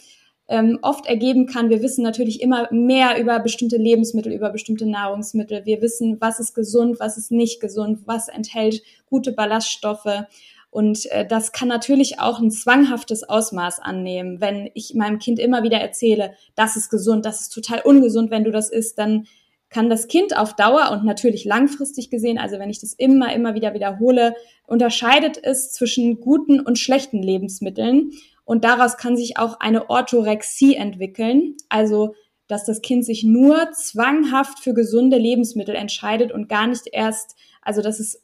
ähm, 0.50 0.80
oft 0.82 1.06
ergeben 1.06 1.46
kann. 1.46 1.70
Wir 1.70 1.82
wissen 1.84 2.04
natürlich 2.04 2.42
immer 2.42 2.68
mehr 2.74 3.22
über 3.22 3.40
bestimmte 3.40 3.78
Lebensmittel, 3.78 4.34
über 4.34 4.50
bestimmte 4.50 4.88
Nahrungsmittel. 4.88 5.66
Wir 5.66 5.82
wissen, 5.82 6.18
was 6.20 6.40
ist 6.40 6.56
gesund, 6.56 7.00
was 7.00 7.18
ist 7.18 7.32
nicht 7.32 7.62
gesund, 7.62 8.00
was 8.06 8.28
enthält 8.28 8.82
gute 9.06 9.32
Ballaststoffe. 9.32 10.26
Und 10.72 11.06
äh, 11.12 11.26
das 11.26 11.52
kann 11.52 11.68
natürlich 11.68 12.20
auch 12.20 12.40
ein 12.40 12.50
zwanghaftes 12.50 13.24
Ausmaß 13.30 13.80
annehmen. 13.80 14.42
Wenn 14.42 14.72
ich 14.74 14.96
meinem 14.96 15.20
Kind 15.20 15.40
immer 15.40 15.62
wieder 15.62 15.78
erzähle, 15.78 16.34
das 16.56 16.76
ist 16.76 16.90
gesund, 16.90 17.26
das 17.26 17.42
ist 17.42 17.54
total 17.54 17.82
ungesund, 17.82 18.32
wenn 18.32 18.44
du 18.44 18.52
das 18.52 18.72
isst, 18.72 18.98
dann 18.98 19.28
kann 19.70 19.88
das 19.88 20.08
Kind 20.08 20.36
auf 20.36 20.56
Dauer 20.56 20.90
und 20.92 21.06
natürlich 21.06 21.46
langfristig 21.46 22.10
gesehen, 22.10 22.40
also 22.40 22.58
wenn 22.58 22.72
ich 22.72 22.80
das 22.80 22.94
immer, 22.94 23.34
immer 23.36 23.54
wieder 23.54 23.76
wiederhole, 23.76 24.34
unterscheidet 24.66 25.40
es 25.44 25.72
zwischen 25.74 26.20
guten 26.22 26.60
und 26.60 26.80
schlechten 26.80 27.22
Lebensmitteln. 27.22 28.12
Und 28.50 28.64
daraus 28.64 28.98
kann 28.98 29.16
sich 29.16 29.38
auch 29.38 29.60
eine 29.60 29.92
Orthorexie 29.92 30.74
entwickeln, 30.74 31.56
also 31.70 32.16
dass 32.48 32.66
das 32.66 32.82
Kind 32.82 33.06
sich 33.06 33.24
nur 33.24 33.74
zwanghaft 33.74 34.58
für 34.64 34.74
gesunde 34.74 35.20
Lebensmittel 35.20 35.76
entscheidet 35.76 36.32
und 36.32 36.50
gar 36.50 36.66
nicht 36.66 36.88
erst, 36.92 37.36
also 37.62 37.84
dass 37.84 38.00
es, 38.00 38.24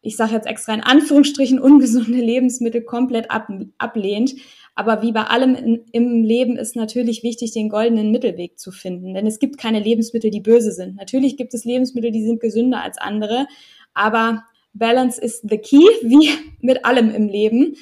ich 0.00 0.16
sage 0.16 0.32
jetzt 0.32 0.46
extra 0.46 0.72
in 0.72 0.80
Anführungsstrichen, 0.80 1.60
ungesunde 1.60 2.20
Lebensmittel 2.20 2.80
komplett 2.80 3.30
ab, 3.30 3.50
ablehnt. 3.76 4.34
Aber 4.76 5.02
wie 5.02 5.12
bei 5.12 5.24
allem 5.24 5.54
in, 5.54 5.84
im 5.92 6.24
Leben 6.24 6.56
ist 6.56 6.74
natürlich 6.74 7.22
wichtig, 7.22 7.52
den 7.52 7.68
goldenen 7.68 8.10
Mittelweg 8.10 8.58
zu 8.58 8.72
finden. 8.72 9.12
Denn 9.12 9.26
es 9.26 9.40
gibt 9.40 9.58
keine 9.58 9.80
Lebensmittel, 9.80 10.30
die 10.30 10.40
böse 10.40 10.72
sind. 10.72 10.96
Natürlich 10.96 11.36
gibt 11.36 11.52
es 11.52 11.66
Lebensmittel, 11.66 12.12
die 12.12 12.24
sind 12.24 12.40
gesünder 12.40 12.82
als 12.82 12.96
andere. 12.96 13.46
Aber 13.92 14.42
Balance 14.72 15.20
is 15.20 15.42
the 15.42 15.58
key, 15.58 15.84
wie 16.02 16.30
mit 16.62 16.86
allem 16.86 17.14
im 17.14 17.28
Leben. 17.28 17.76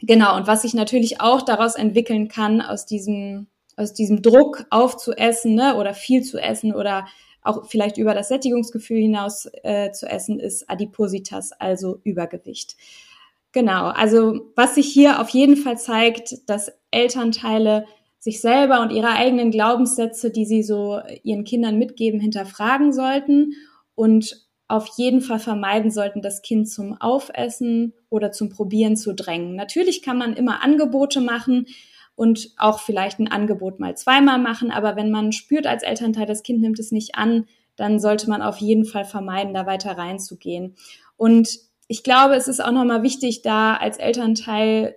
Genau, 0.00 0.36
und 0.36 0.46
was 0.46 0.62
sich 0.62 0.74
natürlich 0.74 1.20
auch 1.20 1.42
daraus 1.42 1.74
entwickeln 1.74 2.28
kann, 2.28 2.60
aus 2.60 2.86
diesem, 2.86 3.48
aus 3.76 3.94
diesem 3.94 4.22
Druck 4.22 4.66
aufzuessen 4.70 5.54
ne, 5.54 5.76
oder 5.76 5.92
viel 5.92 6.22
zu 6.22 6.38
essen 6.38 6.74
oder 6.74 7.06
auch 7.42 7.66
vielleicht 7.66 7.98
über 7.98 8.14
das 8.14 8.28
Sättigungsgefühl 8.28 8.98
hinaus 8.98 9.48
äh, 9.62 9.90
zu 9.90 10.06
essen, 10.06 10.38
ist 10.38 10.68
Adipositas, 10.70 11.52
also 11.52 12.00
Übergewicht. 12.04 12.76
Genau, 13.52 13.86
also 13.86 14.52
was 14.54 14.74
sich 14.74 14.86
hier 14.86 15.20
auf 15.20 15.30
jeden 15.30 15.56
Fall 15.56 15.78
zeigt, 15.78 16.48
dass 16.48 16.70
Elternteile 16.90 17.86
sich 18.18 18.40
selber 18.40 18.80
und 18.82 18.92
ihre 18.92 19.10
eigenen 19.10 19.50
Glaubenssätze, 19.50 20.30
die 20.30 20.44
sie 20.44 20.62
so 20.62 21.00
ihren 21.22 21.44
Kindern 21.44 21.78
mitgeben, 21.78 22.20
hinterfragen 22.20 22.92
sollten 22.92 23.54
und 23.94 24.47
auf 24.68 24.86
jeden 24.96 25.22
Fall 25.22 25.38
vermeiden 25.38 25.90
sollten, 25.90 26.20
das 26.20 26.42
Kind 26.42 26.68
zum 26.68 27.00
Aufessen 27.00 27.94
oder 28.10 28.32
zum 28.32 28.50
Probieren 28.50 28.96
zu 28.96 29.14
drängen. 29.14 29.56
Natürlich 29.56 30.02
kann 30.02 30.18
man 30.18 30.34
immer 30.34 30.62
Angebote 30.62 31.22
machen 31.22 31.66
und 32.14 32.50
auch 32.58 32.80
vielleicht 32.80 33.18
ein 33.18 33.28
Angebot 33.28 33.80
mal 33.80 33.96
zweimal 33.96 34.38
machen, 34.38 34.70
aber 34.70 34.94
wenn 34.94 35.10
man 35.10 35.32
spürt 35.32 35.66
als 35.66 35.82
Elternteil, 35.82 36.26
das 36.26 36.42
Kind 36.42 36.60
nimmt 36.60 36.78
es 36.78 36.92
nicht 36.92 37.14
an, 37.14 37.46
dann 37.76 37.98
sollte 37.98 38.28
man 38.28 38.42
auf 38.42 38.58
jeden 38.58 38.84
Fall 38.84 39.04
vermeiden, 39.04 39.54
da 39.54 39.64
weiter 39.64 39.96
reinzugehen. 39.96 40.74
Und 41.16 41.58
ich 41.86 42.02
glaube, 42.02 42.34
es 42.34 42.48
ist 42.48 42.62
auch 42.62 42.72
nochmal 42.72 43.02
wichtig, 43.02 43.42
da 43.42 43.74
als 43.74 43.98
Elternteil 43.98 44.96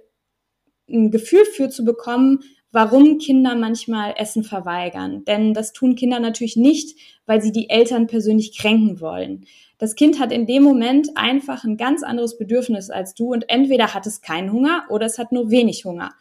ein 0.89 1.11
Gefühl 1.11 1.45
für 1.45 1.69
zu 1.69 1.85
bekommen, 1.85 2.39
warum 2.71 3.17
Kinder 3.17 3.55
manchmal 3.55 4.13
Essen 4.17 4.43
verweigern. 4.43 5.23
Denn 5.25 5.53
das 5.53 5.73
tun 5.73 5.95
Kinder 5.95 6.19
natürlich 6.19 6.55
nicht, 6.55 6.97
weil 7.25 7.41
sie 7.41 7.51
die 7.51 7.69
Eltern 7.69 8.07
persönlich 8.07 8.57
kränken 8.57 9.01
wollen. 9.01 9.45
Das 9.77 9.95
Kind 9.95 10.19
hat 10.19 10.31
in 10.31 10.45
dem 10.45 10.63
Moment 10.63 11.09
einfach 11.15 11.63
ein 11.63 11.75
ganz 11.75 12.03
anderes 12.03 12.37
Bedürfnis 12.37 12.89
als 12.89 13.13
du 13.13 13.33
und 13.33 13.49
entweder 13.49 13.93
hat 13.93 14.05
es 14.05 14.21
keinen 14.21 14.51
Hunger 14.51 14.83
oder 14.89 15.05
es 15.05 15.17
hat 15.17 15.31
nur 15.31 15.49
wenig 15.49 15.85
Hunger. 15.85 16.13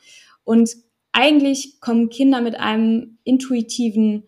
Und 0.45 0.71
eigentlich 1.13 1.81
kommen 1.81 2.09
Kinder 2.09 2.41
mit 2.41 2.59
einem 2.59 3.19
intuitiven 3.25 4.25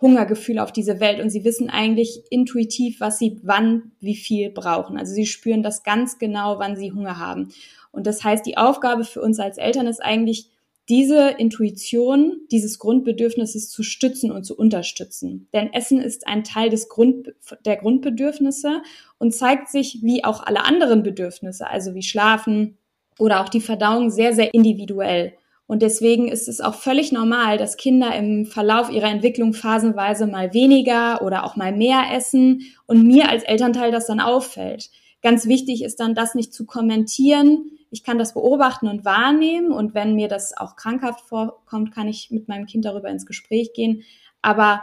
Hungergefühl 0.00 0.58
auf 0.58 0.70
diese 0.70 1.00
Welt 1.00 1.20
und 1.20 1.30
sie 1.30 1.44
wissen 1.44 1.70
eigentlich 1.70 2.24
intuitiv, 2.28 3.00
was 3.00 3.18
sie 3.18 3.40
wann, 3.42 3.92
wie 4.00 4.16
viel 4.16 4.50
brauchen. 4.50 4.98
Also 4.98 5.14
sie 5.14 5.24
spüren 5.24 5.62
das 5.62 5.82
ganz 5.82 6.18
genau, 6.18 6.58
wann 6.58 6.76
sie 6.76 6.92
Hunger 6.92 7.18
haben. 7.18 7.48
Und 7.90 8.06
das 8.06 8.22
heißt, 8.22 8.44
die 8.44 8.58
Aufgabe 8.58 9.04
für 9.04 9.22
uns 9.22 9.38
als 9.38 9.56
Eltern 9.56 9.86
ist 9.86 10.02
eigentlich, 10.02 10.50
diese 10.88 11.30
Intuition 11.38 12.40
dieses 12.50 12.78
Grundbedürfnisses 12.78 13.70
zu 13.70 13.82
stützen 13.82 14.30
und 14.30 14.44
zu 14.44 14.56
unterstützen. 14.56 15.48
Denn 15.52 15.72
Essen 15.72 16.00
ist 16.00 16.26
ein 16.26 16.44
Teil 16.44 16.68
des 16.68 16.88
Grund, 16.88 17.34
der 17.64 17.76
Grundbedürfnisse 17.76 18.82
und 19.18 19.34
zeigt 19.34 19.68
sich 19.68 20.00
wie 20.02 20.24
auch 20.24 20.42
alle 20.44 20.64
anderen 20.64 21.02
Bedürfnisse, 21.02 21.66
also 21.66 21.94
wie 21.94 22.02
Schlafen 22.02 22.76
oder 23.18 23.42
auch 23.42 23.48
die 23.48 23.60
Verdauung, 23.60 24.10
sehr, 24.10 24.34
sehr 24.34 24.52
individuell. 24.52 25.34
Und 25.66 25.80
deswegen 25.80 26.28
ist 26.28 26.48
es 26.48 26.60
auch 26.60 26.74
völlig 26.74 27.10
normal, 27.10 27.56
dass 27.56 27.78
Kinder 27.78 28.14
im 28.14 28.44
Verlauf 28.44 28.90
ihrer 28.90 29.08
Entwicklung 29.08 29.54
phasenweise 29.54 30.26
mal 30.26 30.52
weniger 30.52 31.22
oder 31.22 31.44
auch 31.44 31.56
mal 31.56 31.72
mehr 31.72 32.02
essen 32.12 32.62
und 32.86 33.06
mir 33.06 33.30
als 33.30 33.44
Elternteil 33.44 33.90
das 33.90 34.06
dann 34.06 34.20
auffällt. 34.20 34.90
Ganz 35.22 35.46
wichtig 35.46 35.82
ist 35.82 36.00
dann, 36.00 36.14
das 36.14 36.34
nicht 36.34 36.52
zu 36.52 36.66
kommentieren, 36.66 37.70
ich 37.94 38.02
kann 38.02 38.18
das 38.18 38.34
beobachten 38.34 38.88
und 38.88 39.04
wahrnehmen 39.04 39.70
und 39.70 39.94
wenn 39.94 40.16
mir 40.16 40.26
das 40.26 40.56
auch 40.56 40.74
krankhaft 40.74 41.20
vorkommt, 41.20 41.94
kann 41.94 42.08
ich 42.08 42.28
mit 42.32 42.48
meinem 42.48 42.66
Kind 42.66 42.84
darüber 42.84 43.08
ins 43.08 43.24
Gespräch 43.24 43.72
gehen. 43.72 44.02
Aber 44.42 44.82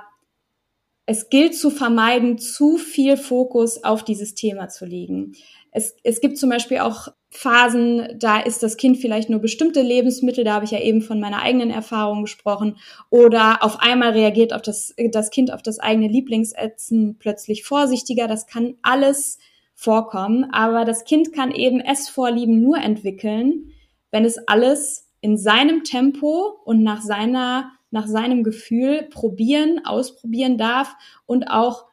es 1.06 1.30
gilt 1.30 1.58
zu 1.58 1.72
vermeiden, 1.72 2.38
zu 2.38 2.78
viel 2.78 3.18
Fokus 3.18 3.84
auf 3.84 4.06
dieses 4.06 4.34
Thema 4.34 4.70
zu 4.70 4.86
legen. 4.86 5.34
Es, 5.72 5.94
es 6.04 6.22
gibt 6.22 6.38
zum 6.38 6.50
Beispiel 6.50 6.78
auch 6.80 7.10
Phasen, 7.30 8.08
da 8.18 8.40
ist 8.40 8.64
das 8.64 8.78
Kind 8.78 8.98
vielleicht 8.98 9.30
nur 9.30 9.42
bestimmte 9.42 9.82
Lebensmittel, 9.82 10.46
da 10.46 10.54
habe 10.54 10.66
ich 10.66 10.72
ja 10.72 10.80
eben 10.80 11.02
von 11.02 11.20
meiner 11.20 11.42
eigenen 11.42 11.70
Erfahrung 11.70 12.22
gesprochen, 12.22 12.78
oder 13.10 13.62
auf 13.62 13.80
einmal 13.82 14.12
reagiert 14.12 14.54
auf 14.54 14.62
das, 14.62 14.96
das 15.12 15.32
Kind 15.32 15.52
auf 15.52 15.62
das 15.62 15.80
eigene 15.80 16.08
Lieblingsessen 16.08 17.18
plötzlich 17.20 17.66
vorsichtiger. 17.66 18.30
Das 18.30 18.48
kann 18.48 18.76
alles 18.82 19.38
vorkommen, 19.82 20.46
aber 20.52 20.86
das 20.86 21.06
Kind 21.06 21.34
kann 21.34 21.50
eben 21.50 21.80
Essvorlieben 21.80 22.62
nur 22.62 22.78
entwickeln, 22.78 23.72
wenn 24.12 24.26
es 24.26 24.38
alles 24.48 25.10
in 25.22 25.40
seinem 25.40 25.84
Tempo 25.84 26.60
und 26.66 26.84
nach 26.84 27.02
seiner, 27.02 27.72
nach 27.90 28.06
seinem 28.06 28.44
Gefühl 28.44 29.08
probieren, 29.10 29.82
ausprobieren 29.84 30.60
darf 30.60 30.94
und 31.26 31.46
auch 31.46 31.86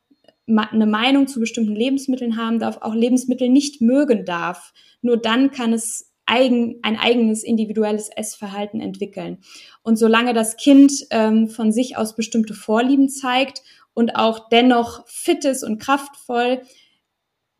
eine 0.46 0.86
Meinung 0.86 1.28
zu 1.28 1.40
bestimmten 1.40 1.74
Lebensmitteln 1.74 2.36
haben 2.36 2.58
darf, 2.58 2.76
auch 2.82 2.94
Lebensmittel 2.94 3.48
nicht 3.48 3.80
mögen 3.80 4.26
darf. 4.26 4.74
Nur 5.00 5.16
dann 5.16 5.50
kann 5.50 5.72
es 5.72 6.12
eigen, 6.26 6.80
ein 6.82 6.98
eigenes 6.98 7.42
individuelles 7.42 8.10
Essverhalten 8.14 8.82
entwickeln. 8.82 9.38
Und 9.82 9.96
solange 9.96 10.34
das 10.34 10.58
Kind 10.58 10.92
ähm, 11.10 11.48
von 11.48 11.72
sich 11.72 11.96
aus 11.96 12.16
bestimmte 12.16 12.52
Vorlieben 12.52 13.08
zeigt 13.08 13.62
und 13.94 14.14
auch 14.16 14.50
dennoch 14.50 15.06
fit 15.06 15.46
ist 15.46 15.64
und 15.64 15.78
kraftvoll, 15.78 16.60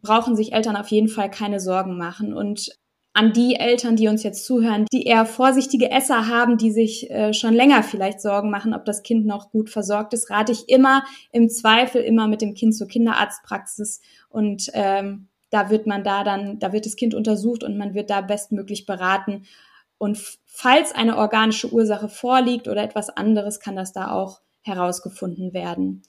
brauchen 0.03 0.37
sich 0.37 0.53
Eltern 0.53 0.77
auf 0.77 0.89
jeden 0.89 1.09
Fall 1.09 1.31
keine 1.31 1.61
Sorgen 1.61 1.97
machen. 1.97 2.35
Und 2.35 2.71
an 3.15 3.33
die 3.33 3.57
Eltern, 3.57 3.97
die 3.97 4.07
uns 4.07 4.23
jetzt 4.23 4.45
zuhören, 4.45 4.87
die 4.93 5.03
eher 5.03 5.27
vorsichtige 5.27 5.91
Esser 5.91 6.29
haben, 6.29 6.57
die 6.57 6.71
sich 6.71 7.11
äh, 7.11 7.33
schon 7.33 7.53
länger 7.53 7.83
vielleicht 7.83 8.21
Sorgen 8.21 8.51
machen, 8.51 8.75
ob 8.75 8.85
das 8.85 9.03
Kind 9.03 9.27
noch 9.27 9.51
gut 9.51 9.71
versorgt 9.71 10.15
ist, 10.15 10.31
rate 10.31 10.53
ich 10.53 10.69
immer 10.69 11.03
im 11.33 11.49
Zweifel 11.49 12.03
immer 12.03 12.29
mit 12.29 12.43
dem 12.43 12.55
Kind 12.55 12.77
zur 12.77 12.87
Kinderarztpraxis 12.87 14.01
und 14.29 14.71
ähm, 14.73 15.29
da 15.51 15.71
wird 15.71 15.87
man 15.87 16.05
da 16.05 16.25
dann, 16.25 16.59
da 16.59 16.73
wird 16.73 16.87
das 16.87 16.97
Kind 16.97 17.15
untersucht 17.15 17.65
und 17.65 17.77
man 17.77 17.95
wird 17.95 18.11
da 18.11 18.21
bestmöglich 18.21 18.87
beraten. 18.87 19.47
Und 19.97 20.39
falls 20.45 20.93
eine 20.93 21.17
organische 21.17 21.73
Ursache 21.73 22.09
vorliegt 22.09 22.69
oder 22.69 22.83
etwas 22.83 23.11
anderes, 23.11 23.59
kann 23.59 23.75
das 23.75 23.93
da 23.93 24.13
auch 24.13 24.43
herausgefunden 24.61 25.53
werden. 25.53 26.03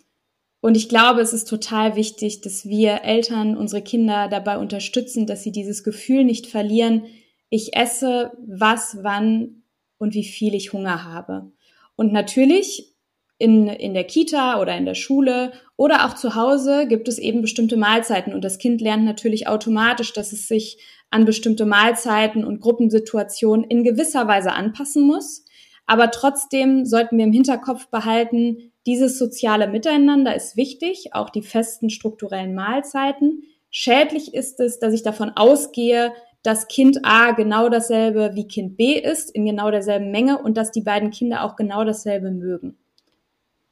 Und 0.62 0.76
ich 0.76 0.90
glaube, 0.90 1.22
es 1.22 1.32
ist 1.32 1.48
total 1.48 1.96
wichtig, 1.96 2.42
dass 2.42 2.66
wir 2.66 3.04
Eltern 3.04 3.56
unsere 3.56 3.82
Kinder 3.82 4.28
dabei 4.28 4.58
unterstützen, 4.58 5.26
dass 5.26 5.44
sie 5.44 5.52
dieses 5.52 5.84
Gefühl 5.84 6.24
nicht 6.26 6.48
verlieren, 6.48 7.06
ich 7.50 7.76
esse 7.76 8.32
was, 8.46 8.98
wann 9.02 9.64
und 9.98 10.14
wie 10.14 10.26
viel 10.26 10.54
ich 10.54 10.74
Hunger 10.74 11.06
habe. 11.06 11.52
Und 11.96 12.12
natürlich 12.12 12.94
in, 13.38 13.68
in 13.68 13.94
der 13.94 14.04
Kita 14.04 14.62
oder 14.62 14.78
in 14.78 14.86
der 14.86 14.96
Schule 14.96 15.54
oder 15.78 16.06
auch 16.06 16.14
zu 16.14 16.36
Hause 16.36 16.88
gibt 16.88 17.08
es 17.08 17.18
eben 17.18 17.42
bestimmte 17.42 17.78
Mahlzeiten 17.78 18.34
und 18.34 18.44
das 18.44 18.58
Kind 18.58 18.82
lernt 18.82 19.06
natürlich 19.06 19.48
automatisch, 19.48 20.12
dass 20.14 20.34
es 20.34 20.48
sich 20.48 20.78
an 21.10 21.26
bestimmte 21.26 21.66
Mahlzeiten 21.66 22.44
und 22.44 22.60
Gruppensituationen 22.60 23.66
in 23.66 23.84
gewisser 23.84 24.28
Weise 24.28 24.52
anpassen 24.52 25.04
muss. 25.04 25.46
Aber 25.86 26.12
trotzdem 26.12 26.86
sollten 26.86 27.18
wir 27.18 27.26
im 27.26 27.34
Hinterkopf 27.34 27.88
behalten, 27.88 28.69
dieses 28.90 29.20
soziale 29.20 29.68
Miteinander 29.68 30.36
ist 30.36 30.58
wichtig, 30.58 31.14
auch 31.14 31.30
die 31.30 31.44
festen 31.44 31.92
strukturellen 31.92 32.56
Mahlzeiten. 32.56 33.44
Schädlich 33.70 34.34
ist 34.34 34.60
es, 34.60 34.80
dass 34.80 34.96
ich 34.96 35.04
davon 35.04 35.30
ausgehe, 35.36 36.12
dass 36.42 36.68
Kind 36.68 37.02
A 37.04 37.34
genau 37.34 37.70
dasselbe 37.70 38.32
wie 38.34 38.48
Kind 38.48 38.78
B 38.78 38.94
ist, 38.94 39.30
in 39.30 39.46
genau 39.46 39.70
derselben 39.70 40.10
Menge 40.10 40.42
und 40.42 40.58
dass 40.58 40.72
die 40.72 40.82
beiden 40.82 41.12
Kinder 41.12 41.44
auch 41.44 41.56
genau 41.56 41.84
dasselbe 41.84 42.32
mögen. 42.32 42.80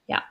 Ja. 0.06 0.22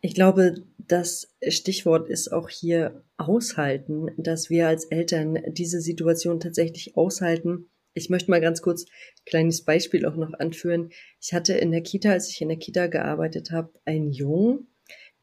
Ich 0.00 0.14
glaube, 0.14 0.64
das 0.78 1.32
Stichwort 1.46 2.08
ist 2.08 2.32
auch 2.32 2.48
hier 2.48 3.04
aushalten, 3.18 4.08
dass 4.16 4.50
wir 4.50 4.66
als 4.66 4.86
Eltern 4.86 5.38
diese 5.46 5.80
Situation 5.80 6.40
tatsächlich 6.40 6.96
aushalten 6.96 7.66
ich 7.98 8.10
möchte 8.10 8.30
mal 8.30 8.40
ganz 8.40 8.62
kurz 8.62 8.84
ein 8.84 9.24
kleines 9.26 9.64
Beispiel 9.64 10.06
auch 10.06 10.16
noch 10.16 10.32
anführen. 10.34 10.90
Ich 11.20 11.34
hatte 11.34 11.54
in 11.54 11.70
der 11.70 11.82
Kita, 11.82 12.12
als 12.12 12.30
ich 12.30 12.40
in 12.40 12.48
der 12.48 12.58
Kita 12.58 12.86
gearbeitet 12.86 13.50
habe, 13.50 13.72
einen 13.84 14.12
Jungen, 14.12 14.68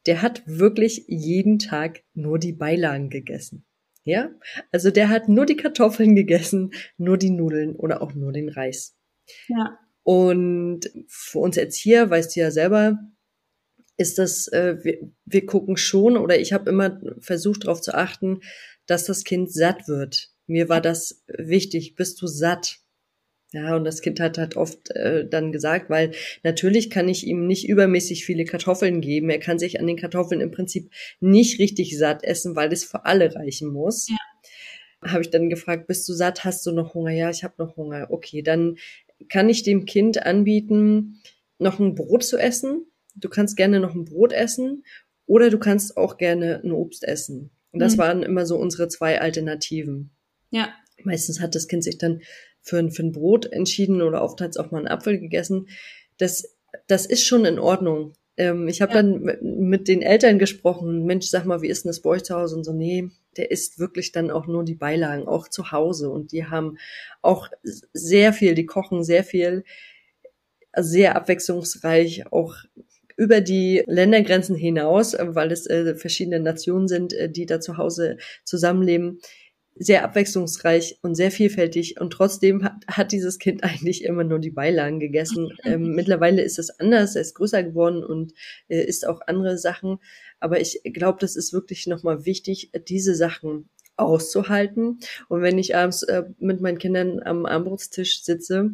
der 0.06 0.22
hat 0.22 0.44
wirklich 0.46 1.06
jeden 1.08 1.58
Tag 1.60 2.04
nur 2.14 2.38
die 2.38 2.54
Beilagen 2.54 3.10
gegessen. 3.10 3.66
Ja, 4.04 4.30
also 4.72 4.92
der 4.92 5.10
hat 5.10 5.30
nur 5.30 5.48
die 5.48 5.58
Kartoffeln 5.58 6.16
gegessen, 6.16 6.72
nur 6.98 7.18
die 7.18 7.32
Nudeln 7.32 7.76
oder 7.76 8.04
auch 8.04 8.14
nur 8.14 8.32
den 8.32 8.50
Reis. 8.50 8.96
Ja. 9.48 9.80
Und 10.04 10.82
für 11.08 11.40
uns 11.40 11.58
Erzieher, 11.58 12.12
weißt 12.12 12.36
du 12.36 12.40
ja 12.42 12.52
selber, 12.52 13.00
ist 13.98 14.20
das, 14.20 14.48
äh, 14.50 14.78
wir, 14.84 15.00
wir 15.26 15.46
gucken 15.48 15.78
schon 15.78 16.18
oder 16.18 16.40
ich 16.40 16.54
habe 16.54 16.70
immer 16.70 17.02
versucht 17.20 17.64
darauf 17.64 17.82
zu 17.82 17.96
achten, 17.96 18.42
dass 18.86 19.06
das 19.06 19.24
Kind 19.24 19.52
satt 19.52 19.88
wird. 19.88 20.30
Mir 20.48 20.70
war 20.70 20.82
das 20.82 21.24
wichtig, 21.28 21.96
bist 21.96 22.22
du 22.22 22.28
satt? 22.28 22.80
Ja, 23.52 23.76
und 23.76 23.86
das 23.86 24.02
Kind 24.02 24.20
hat 24.20 24.38
halt 24.38 24.58
oft 24.58 24.92
äh, 24.92 25.28
dann 25.28 25.52
gesagt, 25.52 25.90
weil 25.90 26.12
natürlich 26.44 26.90
kann 26.90 27.08
ich 27.08 27.26
ihm 27.26 27.48
nicht 27.48 27.70
übermäßig 27.70 28.26
viele 28.26 28.44
Kartoffeln 28.44 29.00
geben. 29.00 29.30
Er 29.30 29.40
kann 29.40 29.60
sich 29.60 29.80
an 29.80 29.88
den 29.88 29.98
Kartoffeln 29.98 30.42
im 30.42 30.52
Prinzip 30.52 30.92
nicht 31.22 31.60
richtig 31.60 31.98
satt 31.98 32.24
essen, 32.24 32.56
weil 32.56 32.74
es 32.74 32.84
für 32.84 33.06
alle 33.06 33.34
reichen 33.34 33.70
muss. 33.70 34.10
Ja. 34.10 34.18
Habe 35.02 35.22
ich 35.22 35.30
dann 35.30 35.50
gefragt, 35.50 35.88
bist 35.88 36.10
du 36.10 36.14
satt? 36.14 36.44
Hast 36.44 36.66
du 36.66 36.72
noch 36.72 36.96
Hunger? 36.96 37.12
Ja, 37.12 37.30
ich 37.30 37.44
habe 37.44 37.54
noch 37.58 37.78
Hunger. 37.78 38.08
Okay, 38.10 38.42
dann 38.42 38.78
kann 39.30 39.50
ich 39.50 39.64
dem 39.64 39.86
Kind 39.86 40.26
anbieten, 40.26 41.22
noch 41.58 41.80
ein 41.80 41.96
Brot 41.96 42.24
zu 42.24 42.38
essen. 42.38 42.86
Du 43.16 43.30
kannst 43.30 43.56
gerne 43.56 43.80
noch 43.80 43.96
ein 43.96 44.06
Brot 44.06 44.34
essen 44.34 44.84
oder 45.26 45.50
du 45.50 45.60
kannst 45.60 45.96
auch 45.96 46.18
gerne 46.18 46.62
ein 46.64 46.72
Obst 46.72 47.04
essen. 47.04 47.52
Und 47.72 47.80
das 47.80 47.96
mhm. 47.96 48.00
waren 48.00 48.24
immer 48.24 48.46
so 48.46 48.58
unsere 48.58 48.88
zwei 48.88 49.22
Alternativen. 49.22 50.12
Ja. 50.50 50.74
Meistens 51.04 51.40
hat 51.40 51.56
das 51.56 51.68
Kind 51.68 51.84
sich 51.84 51.98
dann 51.98 52.22
für 52.62 52.80
ein, 52.80 52.92
für 52.92 53.04
ein 53.04 53.12
Brot 53.12 53.46
entschieden 53.46 54.02
oder 54.02 54.24
oft 54.24 54.42
hat 54.42 54.52
es 54.52 54.58
auch 54.58 54.72
mal 54.72 54.80
einen 54.80 54.88
Apfel 54.88 55.20
gegessen. 55.20 55.68
Das, 56.18 56.56
das 56.88 57.06
ist 57.06 57.24
schon 57.24 57.46
in 57.46 57.60
Ordnung. 57.60 58.14
Ähm, 58.38 58.68
ich 58.68 58.82
habe 58.82 58.94
ja. 58.94 59.02
dann 59.02 59.22
mit 59.42 59.88
den 59.88 60.02
Eltern 60.02 60.40
gesprochen, 60.40 61.06
Mensch, 61.06 61.28
sag 61.28 61.46
mal, 61.46 61.62
wie 61.62 61.68
ist 61.68 61.86
denn 61.86 61.90
das 61.90 62.02
bei 62.02 62.10
euch 62.12 62.24
zu 62.24 62.36
Hause? 62.36 62.56
Und 62.56 62.64
so, 62.64 62.74
nee, 62.74 63.10
der 63.38 63.52
isst 63.52 63.80
wirklich 63.80 64.12
dann 64.12 64.32
auch 64.32 64.48
nur 64.48 64.64
die 64.64 64.76
Beilagen, 64.76 65.28
auch 65.28 65.48
zu 65.48 65.72
Hause. 65.72 66.10
Und 66.10 66.32
die 66.32 66.46
haben 66.46 66.78
auch 67.22 67.50
sehr 67.94 68.34
viel, 68.34 68.56
die 68.56 68.66
kochen 68.66 69.04
sehr 69.04 69.24
viel, 69.24 69.64
sehr 70.76 71.16
abwechslungsreich, 71.16 72.32
auch 72.32 72.56
über 73.18 73.40
die 73.40 73.84
Ländergrenzen 73.88 74.56
hinaus, 74.56 75.16
weil 75.18 75.52
es 75.52 75.68
äh, 75.68 75.96
verschiedene 75.96 76.40
Nationen 76.40 76.88
sind, 76.88 77.14
äh, 77.14 77.30
die 77.30 77.46
da 77.46 77.62
zu 77.62 77.78
Hause 77.78 78.18
zusammenleben 78.44 79.20
sehr 79.78 80.04
abwechslungsreich 80.06 81.00
und 81.02 81.16
sehr 81.16 81.32
vielfältig 81.32 82.00
und 82.00 82.12
trotzdem 82.12 82.64
hat, 82.64 82.74
hat 82.88 83.12
dieses 83.12 83.40
Kind 83.40 83.64
eigentlich 83.64 84.04
immer 84.04 84.24
nur 84.24 84.40
die 84.40 84.52
Beilagen 84.52 85.00
gegessen. 85.00 85.50
Ähm, 85.66 85.96
mittlerweile 85.96 86.44
ist 86.44 86.60
es 86.60 86.70
anders, 86.80 87.16
er 87.16 87.24
ist 87.24 87.34
größer 87.34 87.64
geworden 87.64 88.04
und 88.04 88.34
äh, 88.68 88.84
isst 88.84 89.08
auch 89.08 89.22
andere 89.26 89.58
Sachen. 89.58 89.98
Aber 90.40 90.60
ich 90.60 90.82
glaube, 90.84 91.18
das 91.20 91.36
ist 91.36 91.54
wirklich 91.54 91.88
nochmal 91.88 92.26
wichtig, 92.26 92.72
diese 92.88 93.16
Sachen 93.16 93.70
auszuhalten. 93.98 95.00
Und 95.28 95.42
wenn 95.42 95.58
ich 95.58 95.76
abends 95.76 96.04
äh, 96.04 96.24
mit 96.38 96.62
meinen 96.62 96.78
Kindern 96.78 97.20
am 97.24 97.48
Armbrutstisch 97.48 98.24
sitze 98.24 98.72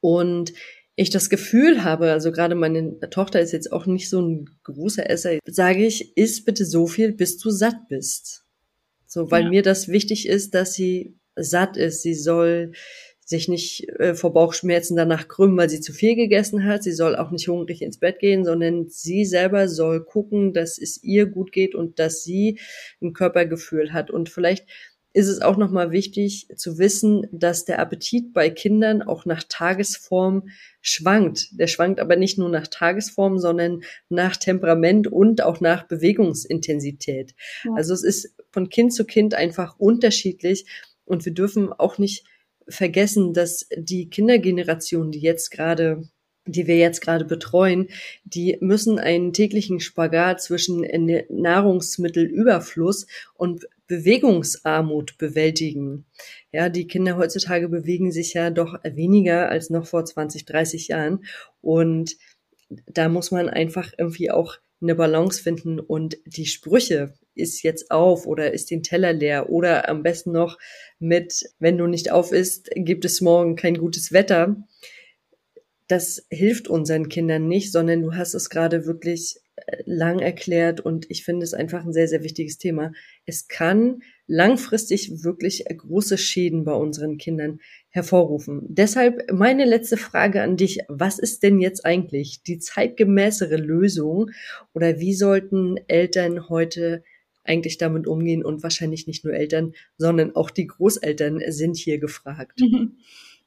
und 0.00 0.52
ich 0.96 1.10
das 1.10 1.28
Gefühl 1.28 1.82
habe, 1.82 2.12
also 2.12 2.30
gerade 2.30 2.54
meine 2.54 3.00
Tochter 3.10 3.40
ist 3.40 3.52
jetzt 3.52 3.72
auch 3.72 3.86
nicht 3.86 4.08
so 4.08 4.20
ein 4.20 4.50
großer 4.62 5.08
Esser, 5.10 5.38
sage 5.44 5.84
ich, 5.84 6.16
iss 6.16 6.44
bitte 6.44 6.64
so 6.64 6.86
viel, 6.86 7.12
bis 7.12 7.38
du 7.38 7.50
satt 7.50 7.88
bist. 7.88 8.43
So, 9.14 9.30
weil 9.30 9.44
ja. 9.44 9.48
mir 9.48 9.62
das 9.62 9.86
wichtig 9.86 10.28
ist, 10.28 10.56
dass 10.56 10.74
sie 10.74 11.14
satt 11.36 11.76
ist. 11.76 12.02
Sie 12.02 12.14
soll 12.14 12.72
sich 13.20 13.46
nicht 13.46 13.88
äh, 14.00 14.16
vor 14.16 14.32
Bauchschmerzen 14.32 14.96
danach 14.96 15.28
krümmen, 15.28 15.56
weil 15.56 15.70
sie 15.70 15.80
zu 15.80 15.92
viel 15.92 16.16
gegessen 16.16 16.64
hat. 16.64 16.82
Sie 16.82 16.90
soll 16.90 17.14
auch 17.14 17.30
nicht 17.30 17.46
hungrig 17.46 17.80
ins 17.80 18.00
Bett 18.00 18.18
gehen, 18.18 18.44
sondern 18.44 18.88
sie 18.88 19.24
selber 19.24 19.68
soll 19.68 20.04
gucken, 20.04 20.52
dass 20.52 20.78
es 20.78 21.00
ihr 21.04 21.26
gut 21.26 21.52
geht 21.52 21.76
und 21.76 22.00
dass 22.00 22.24
sie 22.24 22.58
ein 23.00 23.12
Körpergefühl 23.12 23.92
hat. 23.92 24.10
Und 24.10 24.30
vielleicht 24.30 24.66
ist 25.14 25.28
es 25.28 25.40
auch 25.40 25.56
nochmal 25.56 25.92
wichtig 25.92 26.48
zu 26.56 26.76
wissen, 26.76 27.28
dass 27.30 27.64
der 27.64 27.78
Appetit 27.78 28.34
bei 28.34 28.50
Kindern 28.50 29.00
auch 29.00 29.24
nach 29.24 29.44
Tagesform 29.48 30.48
schwankt. 30.82 31.48
Der 31.52 31.68
schwankt 31.68 32.00
aber 32.00 32.16
nicht 32.16 32.36
nur 32.36 32.48
nach 32.48 32.66
Tagesform, 32.66 33.38
sondern 33.38 33.82
nach 34.08 34.36
Temperament 34.36 35.06
und 35.06 35.40
auch 35.40 35.60
nach 35.60 35.84
Bewegungsintensität. 35.84 37.34
Ja. 37.64 37.74
Also 37.76 37.94
es 37.94 38.02
ist 38.02 38.34
von 38.50 38.68
Kind 38.68 38.92
zu 38.92 39.04
Kind 39.04 39.34
einfach 39.34 39.78
unterschiedlich 39.78 40.66
und 41.04 41.24
wir 41.24 41.32
dürfen 41.32 41.72
auch 41.72 41.96
nicht 41.96 42.26
vergessen, 42.66 43.34
dass 43.34 43.68
die 43.76 44.10
Kindergeneration, 44.10 45.12
die 45.12 45.20
jetzt 45.20 45.50
gerade 45.50 46.08
die 46.46 46.66
wir 46.66 46.76
jetzt 46.76 47.00
gerade 47.00 47.24
betreuen, 47.24 47.88
die 48.24 48.58
müssen 48.60 48.98
einen 48.98 49.32
täglichen 49.32 49.80
Spagat 49.80 50.42
zwischen 50.42 50.86
Nahrungsmittelüberfluss 51.30 53.06
und 53.34 53.66
Bewegungsarmut 53.86 55.18
bewältigen. 55.18 56.06
Ja, 56.52 56.68
die 56.68 56.86
Kinder 56.86 57.16
heutzutage 57.16 57.68
bewegen 57.68 58.12
sich 58.12 58.34
ja 58.34 58.50
doch 58.50 58.78
weniger 58.84 59.50
als 59.50 59.70
noch 59.70 59.86
vor 59.86 60.04
20, 60.04 60.46
30 60.46 60.88
Jahren. 60.88 61.24
Und 61.60 62.16
da 62.86 63.08
muss 63.08 63.30
man 63.30 63.48
einfach 63.48 63.92
irgendwie 63.98 64.30
auch 64.30 64.58
eine 64.80 64.94
Balance 64.94 65.42
finden 65.42 65.80
und 65.80 66.18
die 66.26 66.46
Sprüche 66.46 67.14
ist 67.34 67.62
jetzt 67.62 67.90
auf 67.90 68.26
oder 68.26 68.52
ist 68.52 68.70
den 68.70 68.82
Teller 68.82 69.12
leer 69.12 69.50
oder 69.50 69.88
am 69.88 70.02
besten 70.02 70.32
noch 70.32 70.58
mit, 70.98 71.44
wenn 71.58 71.78
du 71.78 71.86
nicht 71.86 72.12
auf 72.12 72.32
isst, 72.32 72.70
gibt 72.74 73.04
es 73.04 73.20
morgen 73.20 73.56
kein 73.56 73.78
gutes 73.78 74.12
Wetter. 74.12 74.56
Das 75.88 76.26
hilft 76.30 76.68
unseren 76.68 77.08
Kindern 77.08 77.48
nicht, 77.48 77.72
sondern 77.72 78.02
du 78.02 78.14
hast 78.14 78.34
es 78.34 78.50
gerade 78.50 78.86
wirklich 78.86 79.40
lang 79.84 80.18
erklärt 80.18 80.80
und 80.80 81.10
ich 81.10 81.24
finde 81.24 81.44
es 81.44 81.54
einfach 81.54 81.84
ein 81.84 81.92
sehr, 81.92 82.08
sehr 82.08 82.22
wichtiges 82.22 82.58
Thema. 82.58 82.92
Es 83.24 83.48
kann 83.48 84.02
langfristig 84.26 85.22
wirklich 85.22 85.64
große 85.64 86.18
Schäden 86.18 86.64
bei 86.64 86.74
unseren 86.74 87.18
Kindern 87.18 87.60
hervorrufen. 87.90 88.62
Deshalb 88.68 89.30
meine 89.32 89.64
letzte 89.64 89.96
Frage 89.96 90.42
an 90.42 90.56
dich. 90.56 90.80
Was 90.88 91.18
ist 91.18 91.42
denn 91.42 91.60
jetzt 91.60 91.84
eigentlich 91.84 92.42
die 92.42 92.58
zeitgemäßere 92.58 93.56
Lösung 93.56 94.30
oder 94.72 94.98
wie 94.98 95.14
sollten 95.14 95.76
Eltern 95.86 96.48
heute 96.48 97.04
eigentlich 97.44 97.76
damit 97.78 98.06
umgehen 98.06 98.44
und 98.44 98.62
wahrscheinlich 98.62 99.06
nicht 99.06 99.24
nur 99.24 99.34
Eltern, 99.34 99.74
sondern 99.98 100.34
auch 100.34 100.50
die 100.50 100.66
Großeltern 100.66 101.40
sind 101.48 101.76
hier 101.76 101.98
gefragt. 101.98 102.60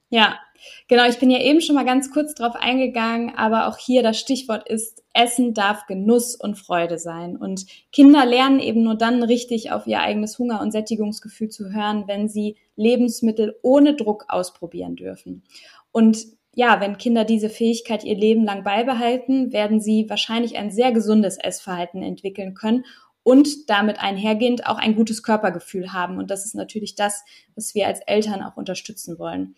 Ja, 0.10 0.40
genau. 0.88 1.08
Ich 1.08 1.20
bin 1.20 1.30
ja 1.30 1.40
eben 1.40 1.62
schon 1.62 1.76
mal 1.76 1.86
ganz 1.86 2.12
kurz 2.12 2.34
drauf 2.34 2.56
eingegangen, 2.56 3.34
aber 3.36 3.68
auch 3.68 3.78
hier 3.78 4.04
das 4.04 4.20
Stichwort 4.20 4.68
ist, 4.68 5.04
Essen 5.14 5.54
darf 5.54 5.86
Genuss 5.88 6.36
und 6.36 6.56
Freude 6.56 6.98
sein. 7.00 7.36
Und 7.38 7.66
Kinder 7.92 8.26
lernen 8.26 8.60
eben 8.60 8.84
nur 8.84 8.96
dann 8.96 9.24
richtig 9.24 9.72
auf 9.72 9.88
ihr 9.88 10.00
eigenes 10.00 10.38
Hunger- 10.40 10.62
und 10.62 10.72
Sättigungsgefühl 10.72 11.50
zu 11.50 11.72
hören, 11.74 12.04
wenn 12.08 12.30
sie 12.30 12.58
Lebensmittel 12.76 13.58
ohne 13.62 13.96
Druck 13.96 14.26
ausprobieren 14.30 14.96
dürfen. 14.96 15.44
Und 15.92 16.26
ja, 16.54 16.82
wenn 16.82 16.98
Kinder 16.98 17.24
diese 17.24 17.50
Fähigkeit 17.50 18.04
ihr 18.04 18.16
Leben 18.16 18.44
lang 18.44 18.64
beibehalten, 18.64 19.54
werden 19.54 19.80
sie 19.80 20.10
wahrscheinlich 20.10 20.58
ein 20.58 20.72
sehr 20.72 20.92
gesundes 20.92 21.38
Essverhalten 21.38 22.02
entwickeln 22.02 22.56
können 22.56 22.84
und 23.22 23.70
damit 23.70 24.00
einhergehend 24.00 24.66
auch 24.66 24.78
ein 24.78 24.96
gutes 24.96 25.22
Körpergefühl 25.22 25.94
haben. 25.94 26.18
Und 26.18 26.32
das 26.32 26.46
ist 26.46 26.56
natürlich 26.56 26.96
das, 26.96 27.24
was 27.56 27.76
wir 27.76 27.86
als 27.86 28.00
Eltern 28.08 28.42
auch 28.42 28.58
unterstützen 28.58 29.20
wollen. 29.20 29.56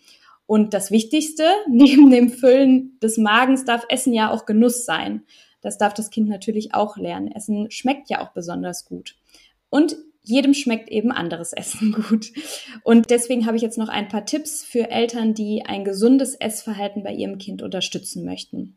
Und 0.50 0.74
das 0.74 0.90
Wichtigste, 0.90 1.44
neben 1.68 2.10
dem 2.10 2.28
Füllen 2.28 2.98
des 2.98 3.18
Magens 3.18 3.64
darf 3.64 3.86
Essen 3.88 4.12
ja 4.12 4.32
auch 4.32 4.46
Genuss 4.46 4.84
sein. 4.84 5.22
Das 5.60 5.78
darf 5.78 5.94
das 5.94 6.10
Kind 6.10 6.28
natürlich 6.28 6.74
auch 6.74 6.96
lernen. 6.96 7.30
Essen 7.30 7.70
schmeckt 7.70 8.10
ja 8.10 8.20
auch 8.20 8.32
besonders 8.32 8.84
gut. 8.84 9.14
Und 9.68 9.96
jedem 10.24 10.52
schmeckt 10.52 10.88
eben 10.88 11.12
anderes 11.12 11.52
Essen 11.56 11.92
gut. 11.92 12.32
Und 12.82 13.10
deswegen 13.10 13.46
habe 13.46 13.58
ich 13.58 13.62
jetzt 13.62 13.78
noch 13.78 13.88
ein 13.88 14.08
paar 14.08 14.26
Tipps 14.26 14.64
für 14.64 14.90
Eltern, 14.90 15.34
die 15.34 15.66
ein 15.66 15.84
gesundes 15.84 16.34
Essverhalten 16.34 17.04
bei 17.04 17.12
ihrem 17.12 17.38
Kind 17.38 17.62
unterstützen 17.62 18.24
möchten. 18.24 18.76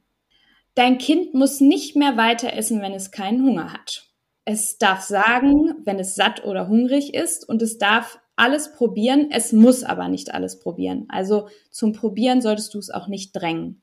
Dein 0.75 0.99
Kind 0.99 1.33
muss 1.33 1.59
nicht 1.59 1.95
mehr 1.95 2.17
weiter 2.17 2.53
essen, 2.53 2.83
wenn 2.83 2.93
es 2.93 3.09
keinen 3.09 3.43
Hunger 3.43 3.73
hat. 3.73 4.11
Es 4.45 4.77
darf 4.77 5.01
sagen, 5.01 5.73
wenn 5.85 5.97
es 5.97 6.13
satt 6.13 6.45
oder 6.45 6.67
hungrig 6.67 7.15
ist 7.15 7.49
und 7.49 7.63
es 7.63 7.79
darf 7.79 8.19
alles 8.43 8.73
probieren, 8.73 9.29
es 9.31 9.53
muss 9.53 9.83
aber 9.85 10.09
nicht 10.09 10.33
alles 10.33 10.59
probieren. 10.59 11.05
Also 11.07 11.47
zum 11.71 11.93
Probieren 11.93 12.41
solltest 12.41 12.73
du 12.73 12.79
es 12.79 12.89
auch 12.89 13.07
nicht 13.07 13.31
drängen. 13.31 13.81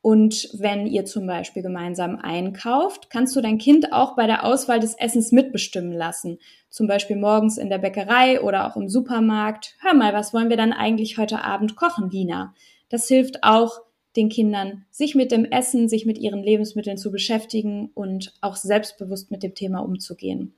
Und 0.00 0.48
wenn 0.54 0.86
ihr 0.86 1.04
zum 1.04 1.26
Beispiel 1.26 1.62
gemeinsam 1.62 2.16
einkauft, 2.16 3.10
kannst 3.10 3.36
du 3.36 3.42
dein 3.42 3.58
Kind 3.58 3.92
auch 3.92 4.16
bei 4.16 4.26
der 4.26 4.44
Auswahl 4.44 4.80
des 4.80 4.94
Essens 4.94 5.30
mitbestimmen 5.30 5.92
lassen. 5.92 6.38
Zum 6.70 6.86
Beispiel 6.86 7.16
morgens 7.16 7.58
in 7.58 7.68
der 7.68 7.78
Bäckerei 7.78 8.40
oder 8.40 8.66
auch 8.66 8.76
im 8.76 8.88
Supermarkt. 8.88 9.76
Hör 9.80 9.92
mal, 9.92 10.14
was 10.14 10.32
wollen 10.32 10.48
wir 10.48 10.56
dann 10.56 10.72
eigentlich 10.72 11.18
heute 11.18 11.44
Abend 11.44 11.76
kochen, 11.76 12.10
Lina? 12.10 12.54
Das 12.88 13.06
hilft 13.06 13.44
auch, 13.44 13.82
den 14.16 14.30
Kindern, 14.30 14.84
sich 14.90 15.14
mit 15.14 15.32
dem 15.32 15.44
Essen, 15.44 15.88
sich 15.88 16.06
mit 16.06 16.18
ihren 16.18 16.42
Lebensmitteln 16.42 16.96
zu 16.96 17.10
beschäftigen 17.12 17.90
und 17.94 18.34
auch 18.40 18.56
selbstbewusst 18.56 19.30
mit 19.30 19.42
dem 19.42 19.54
Thema 19.54 19.80
umzugehen. 19.80 20.54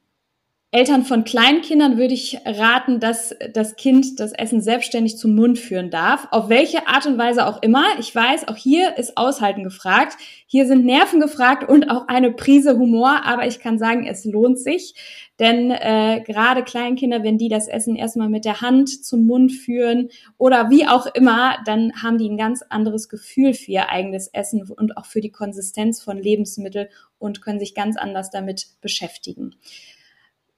Eltern 0.74 1.04
von 1.04 1.22
Kleinkindern 1.22 1.98
würde 1.98 2.14
ich 2.14 2.40
raten, 2.44 2.98
dass 2.98 3.32
das 3.52 3.76
Kind 3.76 4.18
das 4.18 4.32
Essen 4.32 4.60
selbstständig 4.60 5.16
zum 5.18 5.37
Mund 5.37 5.56
führen 5.56 5.88
darf. 5.88 6.26
Auf 6.32 6.48
welche 6.48 6.88
Art 6.88 7.06
und 7.06 7.16
Weise 7.16 7.46
auch 7.46 7.62
immer. 7.62 7.84
Ich 8.00 8.12
weiß, 8.12 8.48
auch 8.48 8.56
hier 8.56 8.98
ist 8.98 9.16
Aushalten 9.16 9.62
gefragt. 9.62 10.16
Hier 10.46 10.66
sind 10.66 10.84
Nerven 10.84 11.20
gefragt 11.20 11.68
und 11.68 11.88
auch 11.90 12.08
eine 12.08 12.32
Prise 12.32 12.76
Humor. 12.76 13.20
Aber 13.24 13.46
ich 13.46 13.60
kann 13.60 13.78
sagen, 13.78 14.04
es 14.04 14.24
lohnt 14.24 14.58
sich. 14.58 14.96
Denn 15.38 15.70
äh, 15.70 16.24
gerade 16.26 16.64
Kleinkinder, 16.64 17.22
wenn 17.22 17.38
die 17.38 17.48
das 17.48 17.68
Essen 17.68 17.94
erstmal 17.94 18.28
mit 18.28 18.44
der 18.44 18.60
Hand 18.60 19.04
zum 19.04 19.26
Mund 19.26 19.52
führen 19.52 20.08
oder 20.38 20.70
wie 20.70 20.88
auch 20.88 21.06
immer, 21.06 21.56
dann 21.66 21.92
haben 22.02 22.18
die 22.18 22.28
ein 22.28 22.37
ganz 22.37 22.62
anderes 22.68 23.08
Gefühl 23.08 23.54
für 23.54 23.70
ihr 23.70 23.90
eigenes 23.90 24.26
Essen 24.26 24.68
und 24.68 24.96
auch 24.96 25.06
für 25.06 25.20
die 25.20 25.30
Konsistenz 25.30 26.02
von 26.02 26.18
Lebensmitteln 26.18 26.88
und 27.20 27.42
können 27.42 27.60
sich 27.60 27.76
ganz 27.76 27.96
anders 27.96 28.30
damit 28.30 28.66
beschäftigen. 28.80 29.54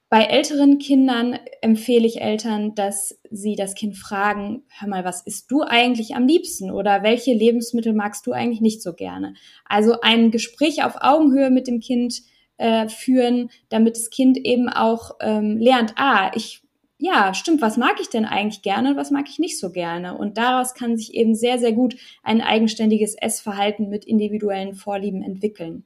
Bei 0.09 0.23
älteren 0.23 0.77
Kindern 0.77 1.37
empfehle 1.61 2.07
ich 2.07 2.21
Eltern, 2.21 2.75
dass 2.75 3.19
sie 3.29 3.55
das 3.57 3.75
Kind 3.75 3.97
fragen, 3.97 4.63
hör 4.79 4.87
mal, 4.87 5.03
was 5.03 5.21
isst 5.23 5.51
du 5.51 5.63
eigentlich 5.63 6.15
am 6.15 6.25
liebsten 6.25 6.71
oder 6.71 7.03
welche 7.03 7.33
Lebensmittel 7.33 7.91
magst 7.91 8.25
du 8.25 8.31
eigentlich 8.31 8.61
nicht 8.61 8.81
so 8.81 8.93
gerne? 8.93 9.33
Also 9.65 9.99
ein 10.01 10.31
Gespräch 10.31 10.85
auf 10.85 10.95
Augenhöhe 11.01 11.49
mit 11.49 11.67
dem 11.67 11.81
Kind 11.81 12.21
äh, 12.55 12.87
führen, 12.87 13.49
damit 13.67 13.97
das 13.97 14.09
Kind 14.09 14.37
eben 14.37 14.69
auch 14.69 15.17
ähm, 15.19 15.57
lernt, 15.57 15.93
ah, 15.97 16.31
ich, 16.35 16.61
ja, 16.97 17.33
stimmt, 17.33 17.61
was 17.61 17.75
mag 17.75 17.97
ich 17.99 18.09
denn 18.09 18.25
eigentlich 18.25 18.61
gerne 18.61 18.91
und 18.91 18.97
was 18.97 19.11
mag 19.11 19.25
ich 19.27 19.39
nicht 19.39 19.59
so 19.59 19.73
gerne? 19.73 20.17
Und 20.17 20.37
daraus 20.37 20.73
kann 20.73 20.95
sich 20.95 21.15
eben 21.15 21.35
sehr, 21.35 21.59
sehr 21.59 21.73
gut 21.73 21.97
ein 22.23 22.41
eigenständiges 22.41 23.15
Essverhalten 23.15 23.89
mit 23.89 24.05
individuellen 24.05 24.73
Vorlieben 24.73 25.21
entwickeln. 25.21 25.83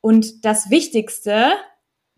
Und 0.00 0.44
das 0.44 0.68
Wichtigste, 0.68 1.52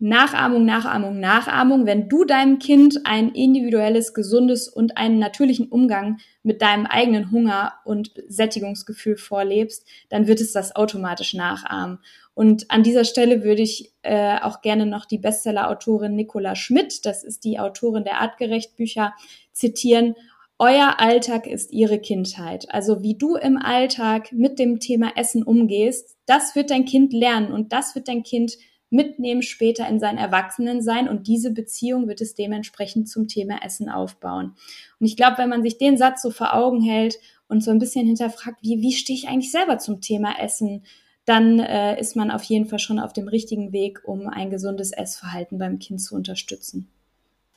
Nachahmung, 0.01 0.63
Nachahmung, 0.63 1.19
Nachahmung. 1.19 1.85
Wenn 1.85 2.07
du 2.07 2.23
deinem 2.23 2.57
Kind 2.57 3.01
ein 3.03 3.31
individuelles, 3.31 4.13
gesundes 4.13 4.69
und 4.69 4.97
einen 4.97 5.19
natürlichen 5.19 5.67
Umgang 5.67 6.19
mit 6.41 6.61
deinem 6.61 6.85
eigenen 6.85 7.31
Hunger 7.31 7.73
und 7.83 8.13
Sättigungsgefühl 8.29 9.17
vorlebst, 9.17 9.85
dann 10.07 10.27
wird 10.27 10.39
es 10.39 10.53
das 10.53 10.73
automatisch 10.73 11.33
nachahmen. 11.33 11.99
Und 12.33 12.71
an 12.71 12.83
dieser 12.83 13.03
Stelle 13.03 13.43
würde 13.43 13.61
ich 13.61 13.93
äh, 14.01 14.39
auch 14.39 14.61
gerne 14.61 14.85
noch 14.85 15.03
die 15.03 15.17
Bestseller-Autorin 15.17 16.15
Nicola 16.15 16.55
Schmidt, 16.55 17.05
das 17.05 17.25
ist 17.25 17.43
die 17.43 17.59
Autorin 17.59 18.05
der 18.05 18.21
Artgerecht 18.21 18.77
Bücher, 18.77 19.13
zitieren. 19.51 20.15
Euer 20.57 20.99
Alltag 20.99 21.45
ist 21.47 21.73
ihre 21.73 21.99
Kindheit. 21.99 22.73
Also 22.73 23.03
wie 23.03 23.17
du 23.17 23.35
im 23.35 23.57
Alltag 23.57 24.31
mit 24.31 24.59
dem 24.59 24.79
Thema 24.79 25.11
Essen 25.17 25.43
umgehst, 25.43 26.15
das 26.25 26.55
wird 26.55 26.69
dein 26.69 26.85
Kind 26.85 27.11
lernen 27.11 27.51
und 27.51 27.73
das 27.73 27.95
wird 27.95 28.07
dein 28.07 28.23
Kind 28.23 28.57
mitnehmen 28.89 29.41
später 29.41 29.87
in 29.87 29.99
sein 29.99 30.17
Erwachsenensein 30.17 31.07
und 31.07 31.27
diese 31.27 31.51
Beziehung 31.51 32.07
wird 32.07 32.21
es 32.21 32.33
dementsprechend 32.33 33.09
zum 33.09 33.27
Thema 33.27 33.63
Essen 33.63 33.89
aufbauen. 33.89 34.55
Und 34.99 35.05
ich 35.05 35.15
glaube, 35.15 35.37
wenn 35.37 35.49
man 35.49 35.63
sich 35.63 35.77
den 35.77 35.97
Satz 35.97 36.21
so 36.21 36.31
vor 36.31 36.53
Augen 36.53 36.81
hält 36.81 37.19
und 37.47 37.63
so 37.63 37.71
ein 37.71 37.79
bisschen 37.79 38.05
hinterfragt, 38.05 38.57
wie, 38.61 38.81
wie 38.81 38.93
stehe 38.93 39.17
ich 39.17 39.27
eigentlich 39.27 39.51
selber 39.51 39.77
zum 39.77 40.01
Thema 40.01 40.39
Essen, 40.39 40.83
dann 41.25 41.59
äh, 41.59 41.99
ist 41.99 42.15
man 42.15 42.31
auf 42.31 42.43
jeden 42.43 42.65
Fall 42.65 42.79
schon 42.79 42.99
auf 42.99 43.13
dem 43.13 43.27
richtigen 43.27 43.71
Weg, 43.71 44.01
um 44.03 44.27
ein 44.27 44.49
gesundes 44.49 44.91
Essverhalten 44.91 45.59
beim 45.59 45.77
Kind 45.77 46.01
zu 46.01 46.15
unterstützen. 46.15 46.89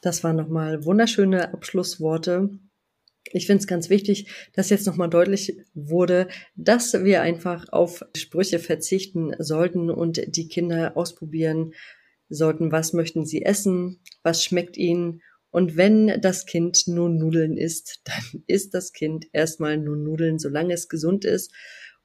Das 0.02 0.22
waren 0.24 0.36
nochmal 0.36 0.84
wunderschöne 0.84 1.54
Abschlussworte 1.54 2.50
ich 3.30 3.46
finde 3.46 3.60
es 3.60 3.66
ganz 3.66 3.88
wichtig, 3.88 4.26
dass 4.52 4.70
jetzt 4.70 4.86
nochmal 4.86 5.08
deutlich 5.08 5.56
wurde, 5.74 6.28
dass 6.56 7.04
wir 7.04 7.22
einfach 7.22 7.68
auf 7.72 8.04
Sprüche 8.16 8.58
verzichten 8.58 9.32
sollten 9.38 9.90
und 9.90 10.20
die 10.36 10.48
Kinder 10.48 10.96
ausprobieren 10.96 11.72
sollten, 12.28 12.72
was 12.72 12.92
möchten 12.92 13.24
sie 13.24 13.42
essen, 13.42 14.00
was 14.22 14.44
schmeckt 14.44 14.76
ihnen. 14.76 15.22
Und 15.50 15.76
wenn 15.76 16.20
das 16.20 16.46
Kind 16.46 16.88
nur 16.88 17.08
Nudeln 17.08 17.56
isst, 17.56 18.00
dann 18.04 18.42
isst 18.46 18.74
das 18.74 18.92
Kind 18.92 19.26
erstmal 19.32 19.78
nur 19.78 19.96
Nudeln, 19.96 20.38
solange 20.38 20.74
es 20.74 20.88
gesund 20.88 21.24
ist 21.24 21.52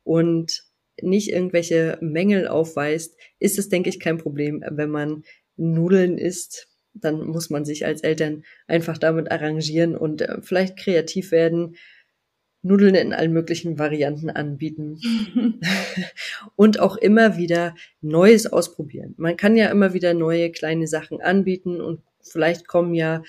und 0.03 0.63
nicht 1.01 1.30
irgendwelche 1.30 1.97
Mängel 2.01 2.47
aufweist, 2.47 3.15
ist 3.39 3.60
es, 3.60 3.69
denke 3.69 3.89
ich, 3.89 3.99
kein 3.99 4.17
Problem, 4.17 4.63
wenn 4.67 4.89
man 4.89 5.23
Nudeln 5.56 6.17
isst 6.17 6.66
dann 7.01 7.25
muss 7.25 7.49
man 7.49 7.65
sich 7.65 7.86
als 7.86 8.01
Eltern 8.01 8.43
einfach 8.67 8.97
damit 8.97 9.31
arrangieren 9.31 9.95
und 9.95 10.21
äh, 10.21 10.41
vielleicht 10.41 10.77
kreativ 10.77 11.31
werden, 11.31 11.75
Nudeln 12.63 12.95
in 12.95 13.13
allen 13.13 13.33
möglichen 13.33 13.79
Varianten 13.79 14.29
anbieten 14.29 14.99
und 16.55 16.79
auch 16.79 16.97
immer 16.97 17.38
wieder 17.38 17.75
Neues 18.01 18.51
ausprobieren. 18.51 19.13
Man 19.17 19.38
kann 19.38 19.55
ja 19.55 19.69
immer 19.69 19.93
wieder 19.93 20.13
neue 20.13 20.51
kleine 20.51 20.88
Sachen 20.88 21.21
anbieten 21.21 21.79
und 21.81 22.01
vielleicht 22.21 22.67
kommen 22.67 22.93
ja 22.93 23.23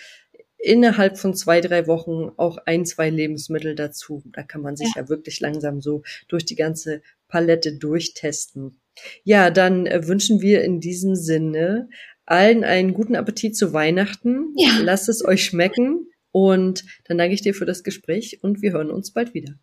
innerhalb 0.59 1.18
von 1.18 1.35
zwei, 1.35 1.61
drei 1.61 1.87
Wochen 1.87 2.33
auch 2.37 2.59
ein, 2.66 2.85
zwei 2.85 3.11
Lebensmittel 3.11 3.74
dazu. 3.74 4.22
Da 4.33 4.42
kann 4.42 4.61
man 4.61 4.76
sich 4.76 4.92
ja, 4.96 5.02
ja 5.02 5.09
wirklich 5.09 5.40
langsam 5.40 5.81
so 5.81 6.02
durch 6.26 6.44
die 6.44 6.57
ganze 6.57 7.00
Palette 7.28 7.74
durchtesten. 7.74 8.81
Ja, 9.22 9.50
dann 9.50 9.87
äh, 9.87 10.07
wünschen 10.09 10.40
wir 10.40 10.62
in 10.64 10.81
diesem 10.81 11.14
Sinne 11.14 11.88
allen 12.31 12.64
einen 12.64 12.95
guten 12.95 13.17
Appetit 13.17 13.57
zu 13.57 13.73
Weihnachten. 13.73 14.55
Ja. 14.57 14.79
Lasst 14.83 15.09
es 15.09 15.25
euch 15.25 15.45
schmecken. 15.45 16.09
Und 16.31 16.85
dann 17.07 17.19
danke 17.19 17.35
ich 17.35 17.43
dir 17.43 17.55
für 17.55 17.67
das 17.67 17.83
Gespräch 17.83 18.41
und 18.43 18.62
wir 18.62 18.73
hören 18.73 18.91
uns 18.91 19.12
bald 19.12 19.35
wieder. 19.35 19.55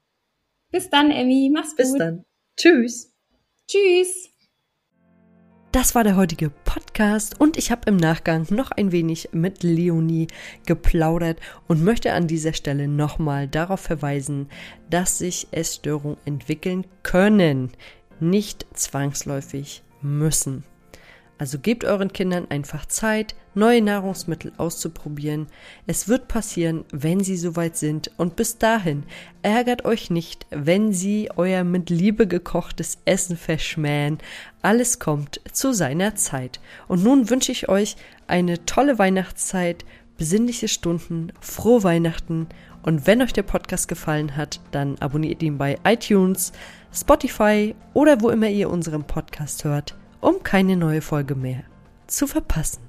Bis 0.71 0.89
dann, 0.89 1.12
Emmy. 1.12 1.51
Mach's 1.54 1.75
Bis 1.75 1.89
gut. 1.89 1.99
Bis 1.99 2.06
dann. 2.06 2.25
Tschüss. 2.58 3.13
Tschüss. 3.67 4.30
Das 5.71 5.93
war 5.93 6.06
der 6.06 6.15
heutige 6.15 6.49
Podcast 6.49 7.41
und 7.41 7.58
ich 7.58 7.69
habe 7.69 7.89
im 7.89 7.97
Nachgang 7.97 8.47
noch 8.49 8.71
ein 8.71 8.93
wenig 8.93 9.30
mit 9.34 9.62
Leonie 9.62 10.28
geplaudert 10.65 11.39
und 11.67 11.84
möchte 11.84 12.13
an 12.13 12.28
dieser 12.28 12.54
Stelle 12.54 12.88
nochmal 12.88 13.49
darauf 13.49 13.82
verweisen, 13.82 14.47
dass 14.89 15.17
sich 15.17 15.47
Essstörungen 15.51 16.17
entwickeln 16.23 16.88
können, 17.04 17.71
nicht 18.21 18.65
zwangsläufig 18.73 19.84
müssen. 20.01 20.63
Also 21.37 21.59
gebt 21.59 21.83
euren 21.83 22.13
Kindern 22.13 22.47
einfach 22.49 22.85
Zeit, 22.85 23.35
neue 23.55 23.81
Nahrungsmittel 23.81 24.53
auszuprobieren. 24.57 25.47
Es 25.85 26.07
wird 26.07 26.29
passieren, 26.29 26.85
wenn 26.91 27.19
sie 27.21 27.35
soweit 27.35 27.75
sind. 27.75 28.09
Und 28.15 28.37
bis 28.37 28.57
dahin 28.57 29.03
ärgert 29.41 29.83
euch 29.83 30.09
nicht, 30.09 30.45
wenn 30.49 30.93
sie 30.93 31.29
euer 31.35 31.65
mit 31.65 31.89
Liebe 31.89 32.25
gekochtes 32.25 32.99
Essen 33.03 33.35
verschmähen. 33.35 34.19
Alles 34.61 34.99
kommt 34.99 35.41
zu 35.51 35.73
seiner 35.73 36.15
Zeit. 36.15 36.61
Und 36.87 37.03
nun 37.03 37.29
wünsche 37.29 37.51
ich 37.51 37.67
euch 37.67 37.97
eine 38.27 38.65
tolle 38.65 38.97
Weihnachtszeit, 38.97 39.83
besinnliche 40.17 40.69
Stunden, 40.69 41.33
frohe 41.41 41.83
Weihnachten. 41.83 42.47
Und 42.81 43.07
wenn 43.07 43.21
euch 43.21 43.33
der 43.33 43.43
Podcast 43.43 43.89
gefallen 43.89 44.37
hat, 44.37 44.61
dann 44.71 44.97
abonniert 44.99 45.43
ihn 45.43 45.57
bei 45.57 45.79
iTunes, 45.83 46.53
Spotify 46.93 47.75
oder 47.93 48.21
wo 48.21 48.29
immer 48.29 48.47
ihr 48.47 48.69
unseren 48.69 49.03
Podcast 49.03 49.65
hört 49.65 49.95
um 50.25 50.41
keine 50.41 50.75
neue 50.75 51.01
Folge 51.01 51.35
mehr 51.35 51.65
zu 52.07 52.25
verpassen. 52.25 52.81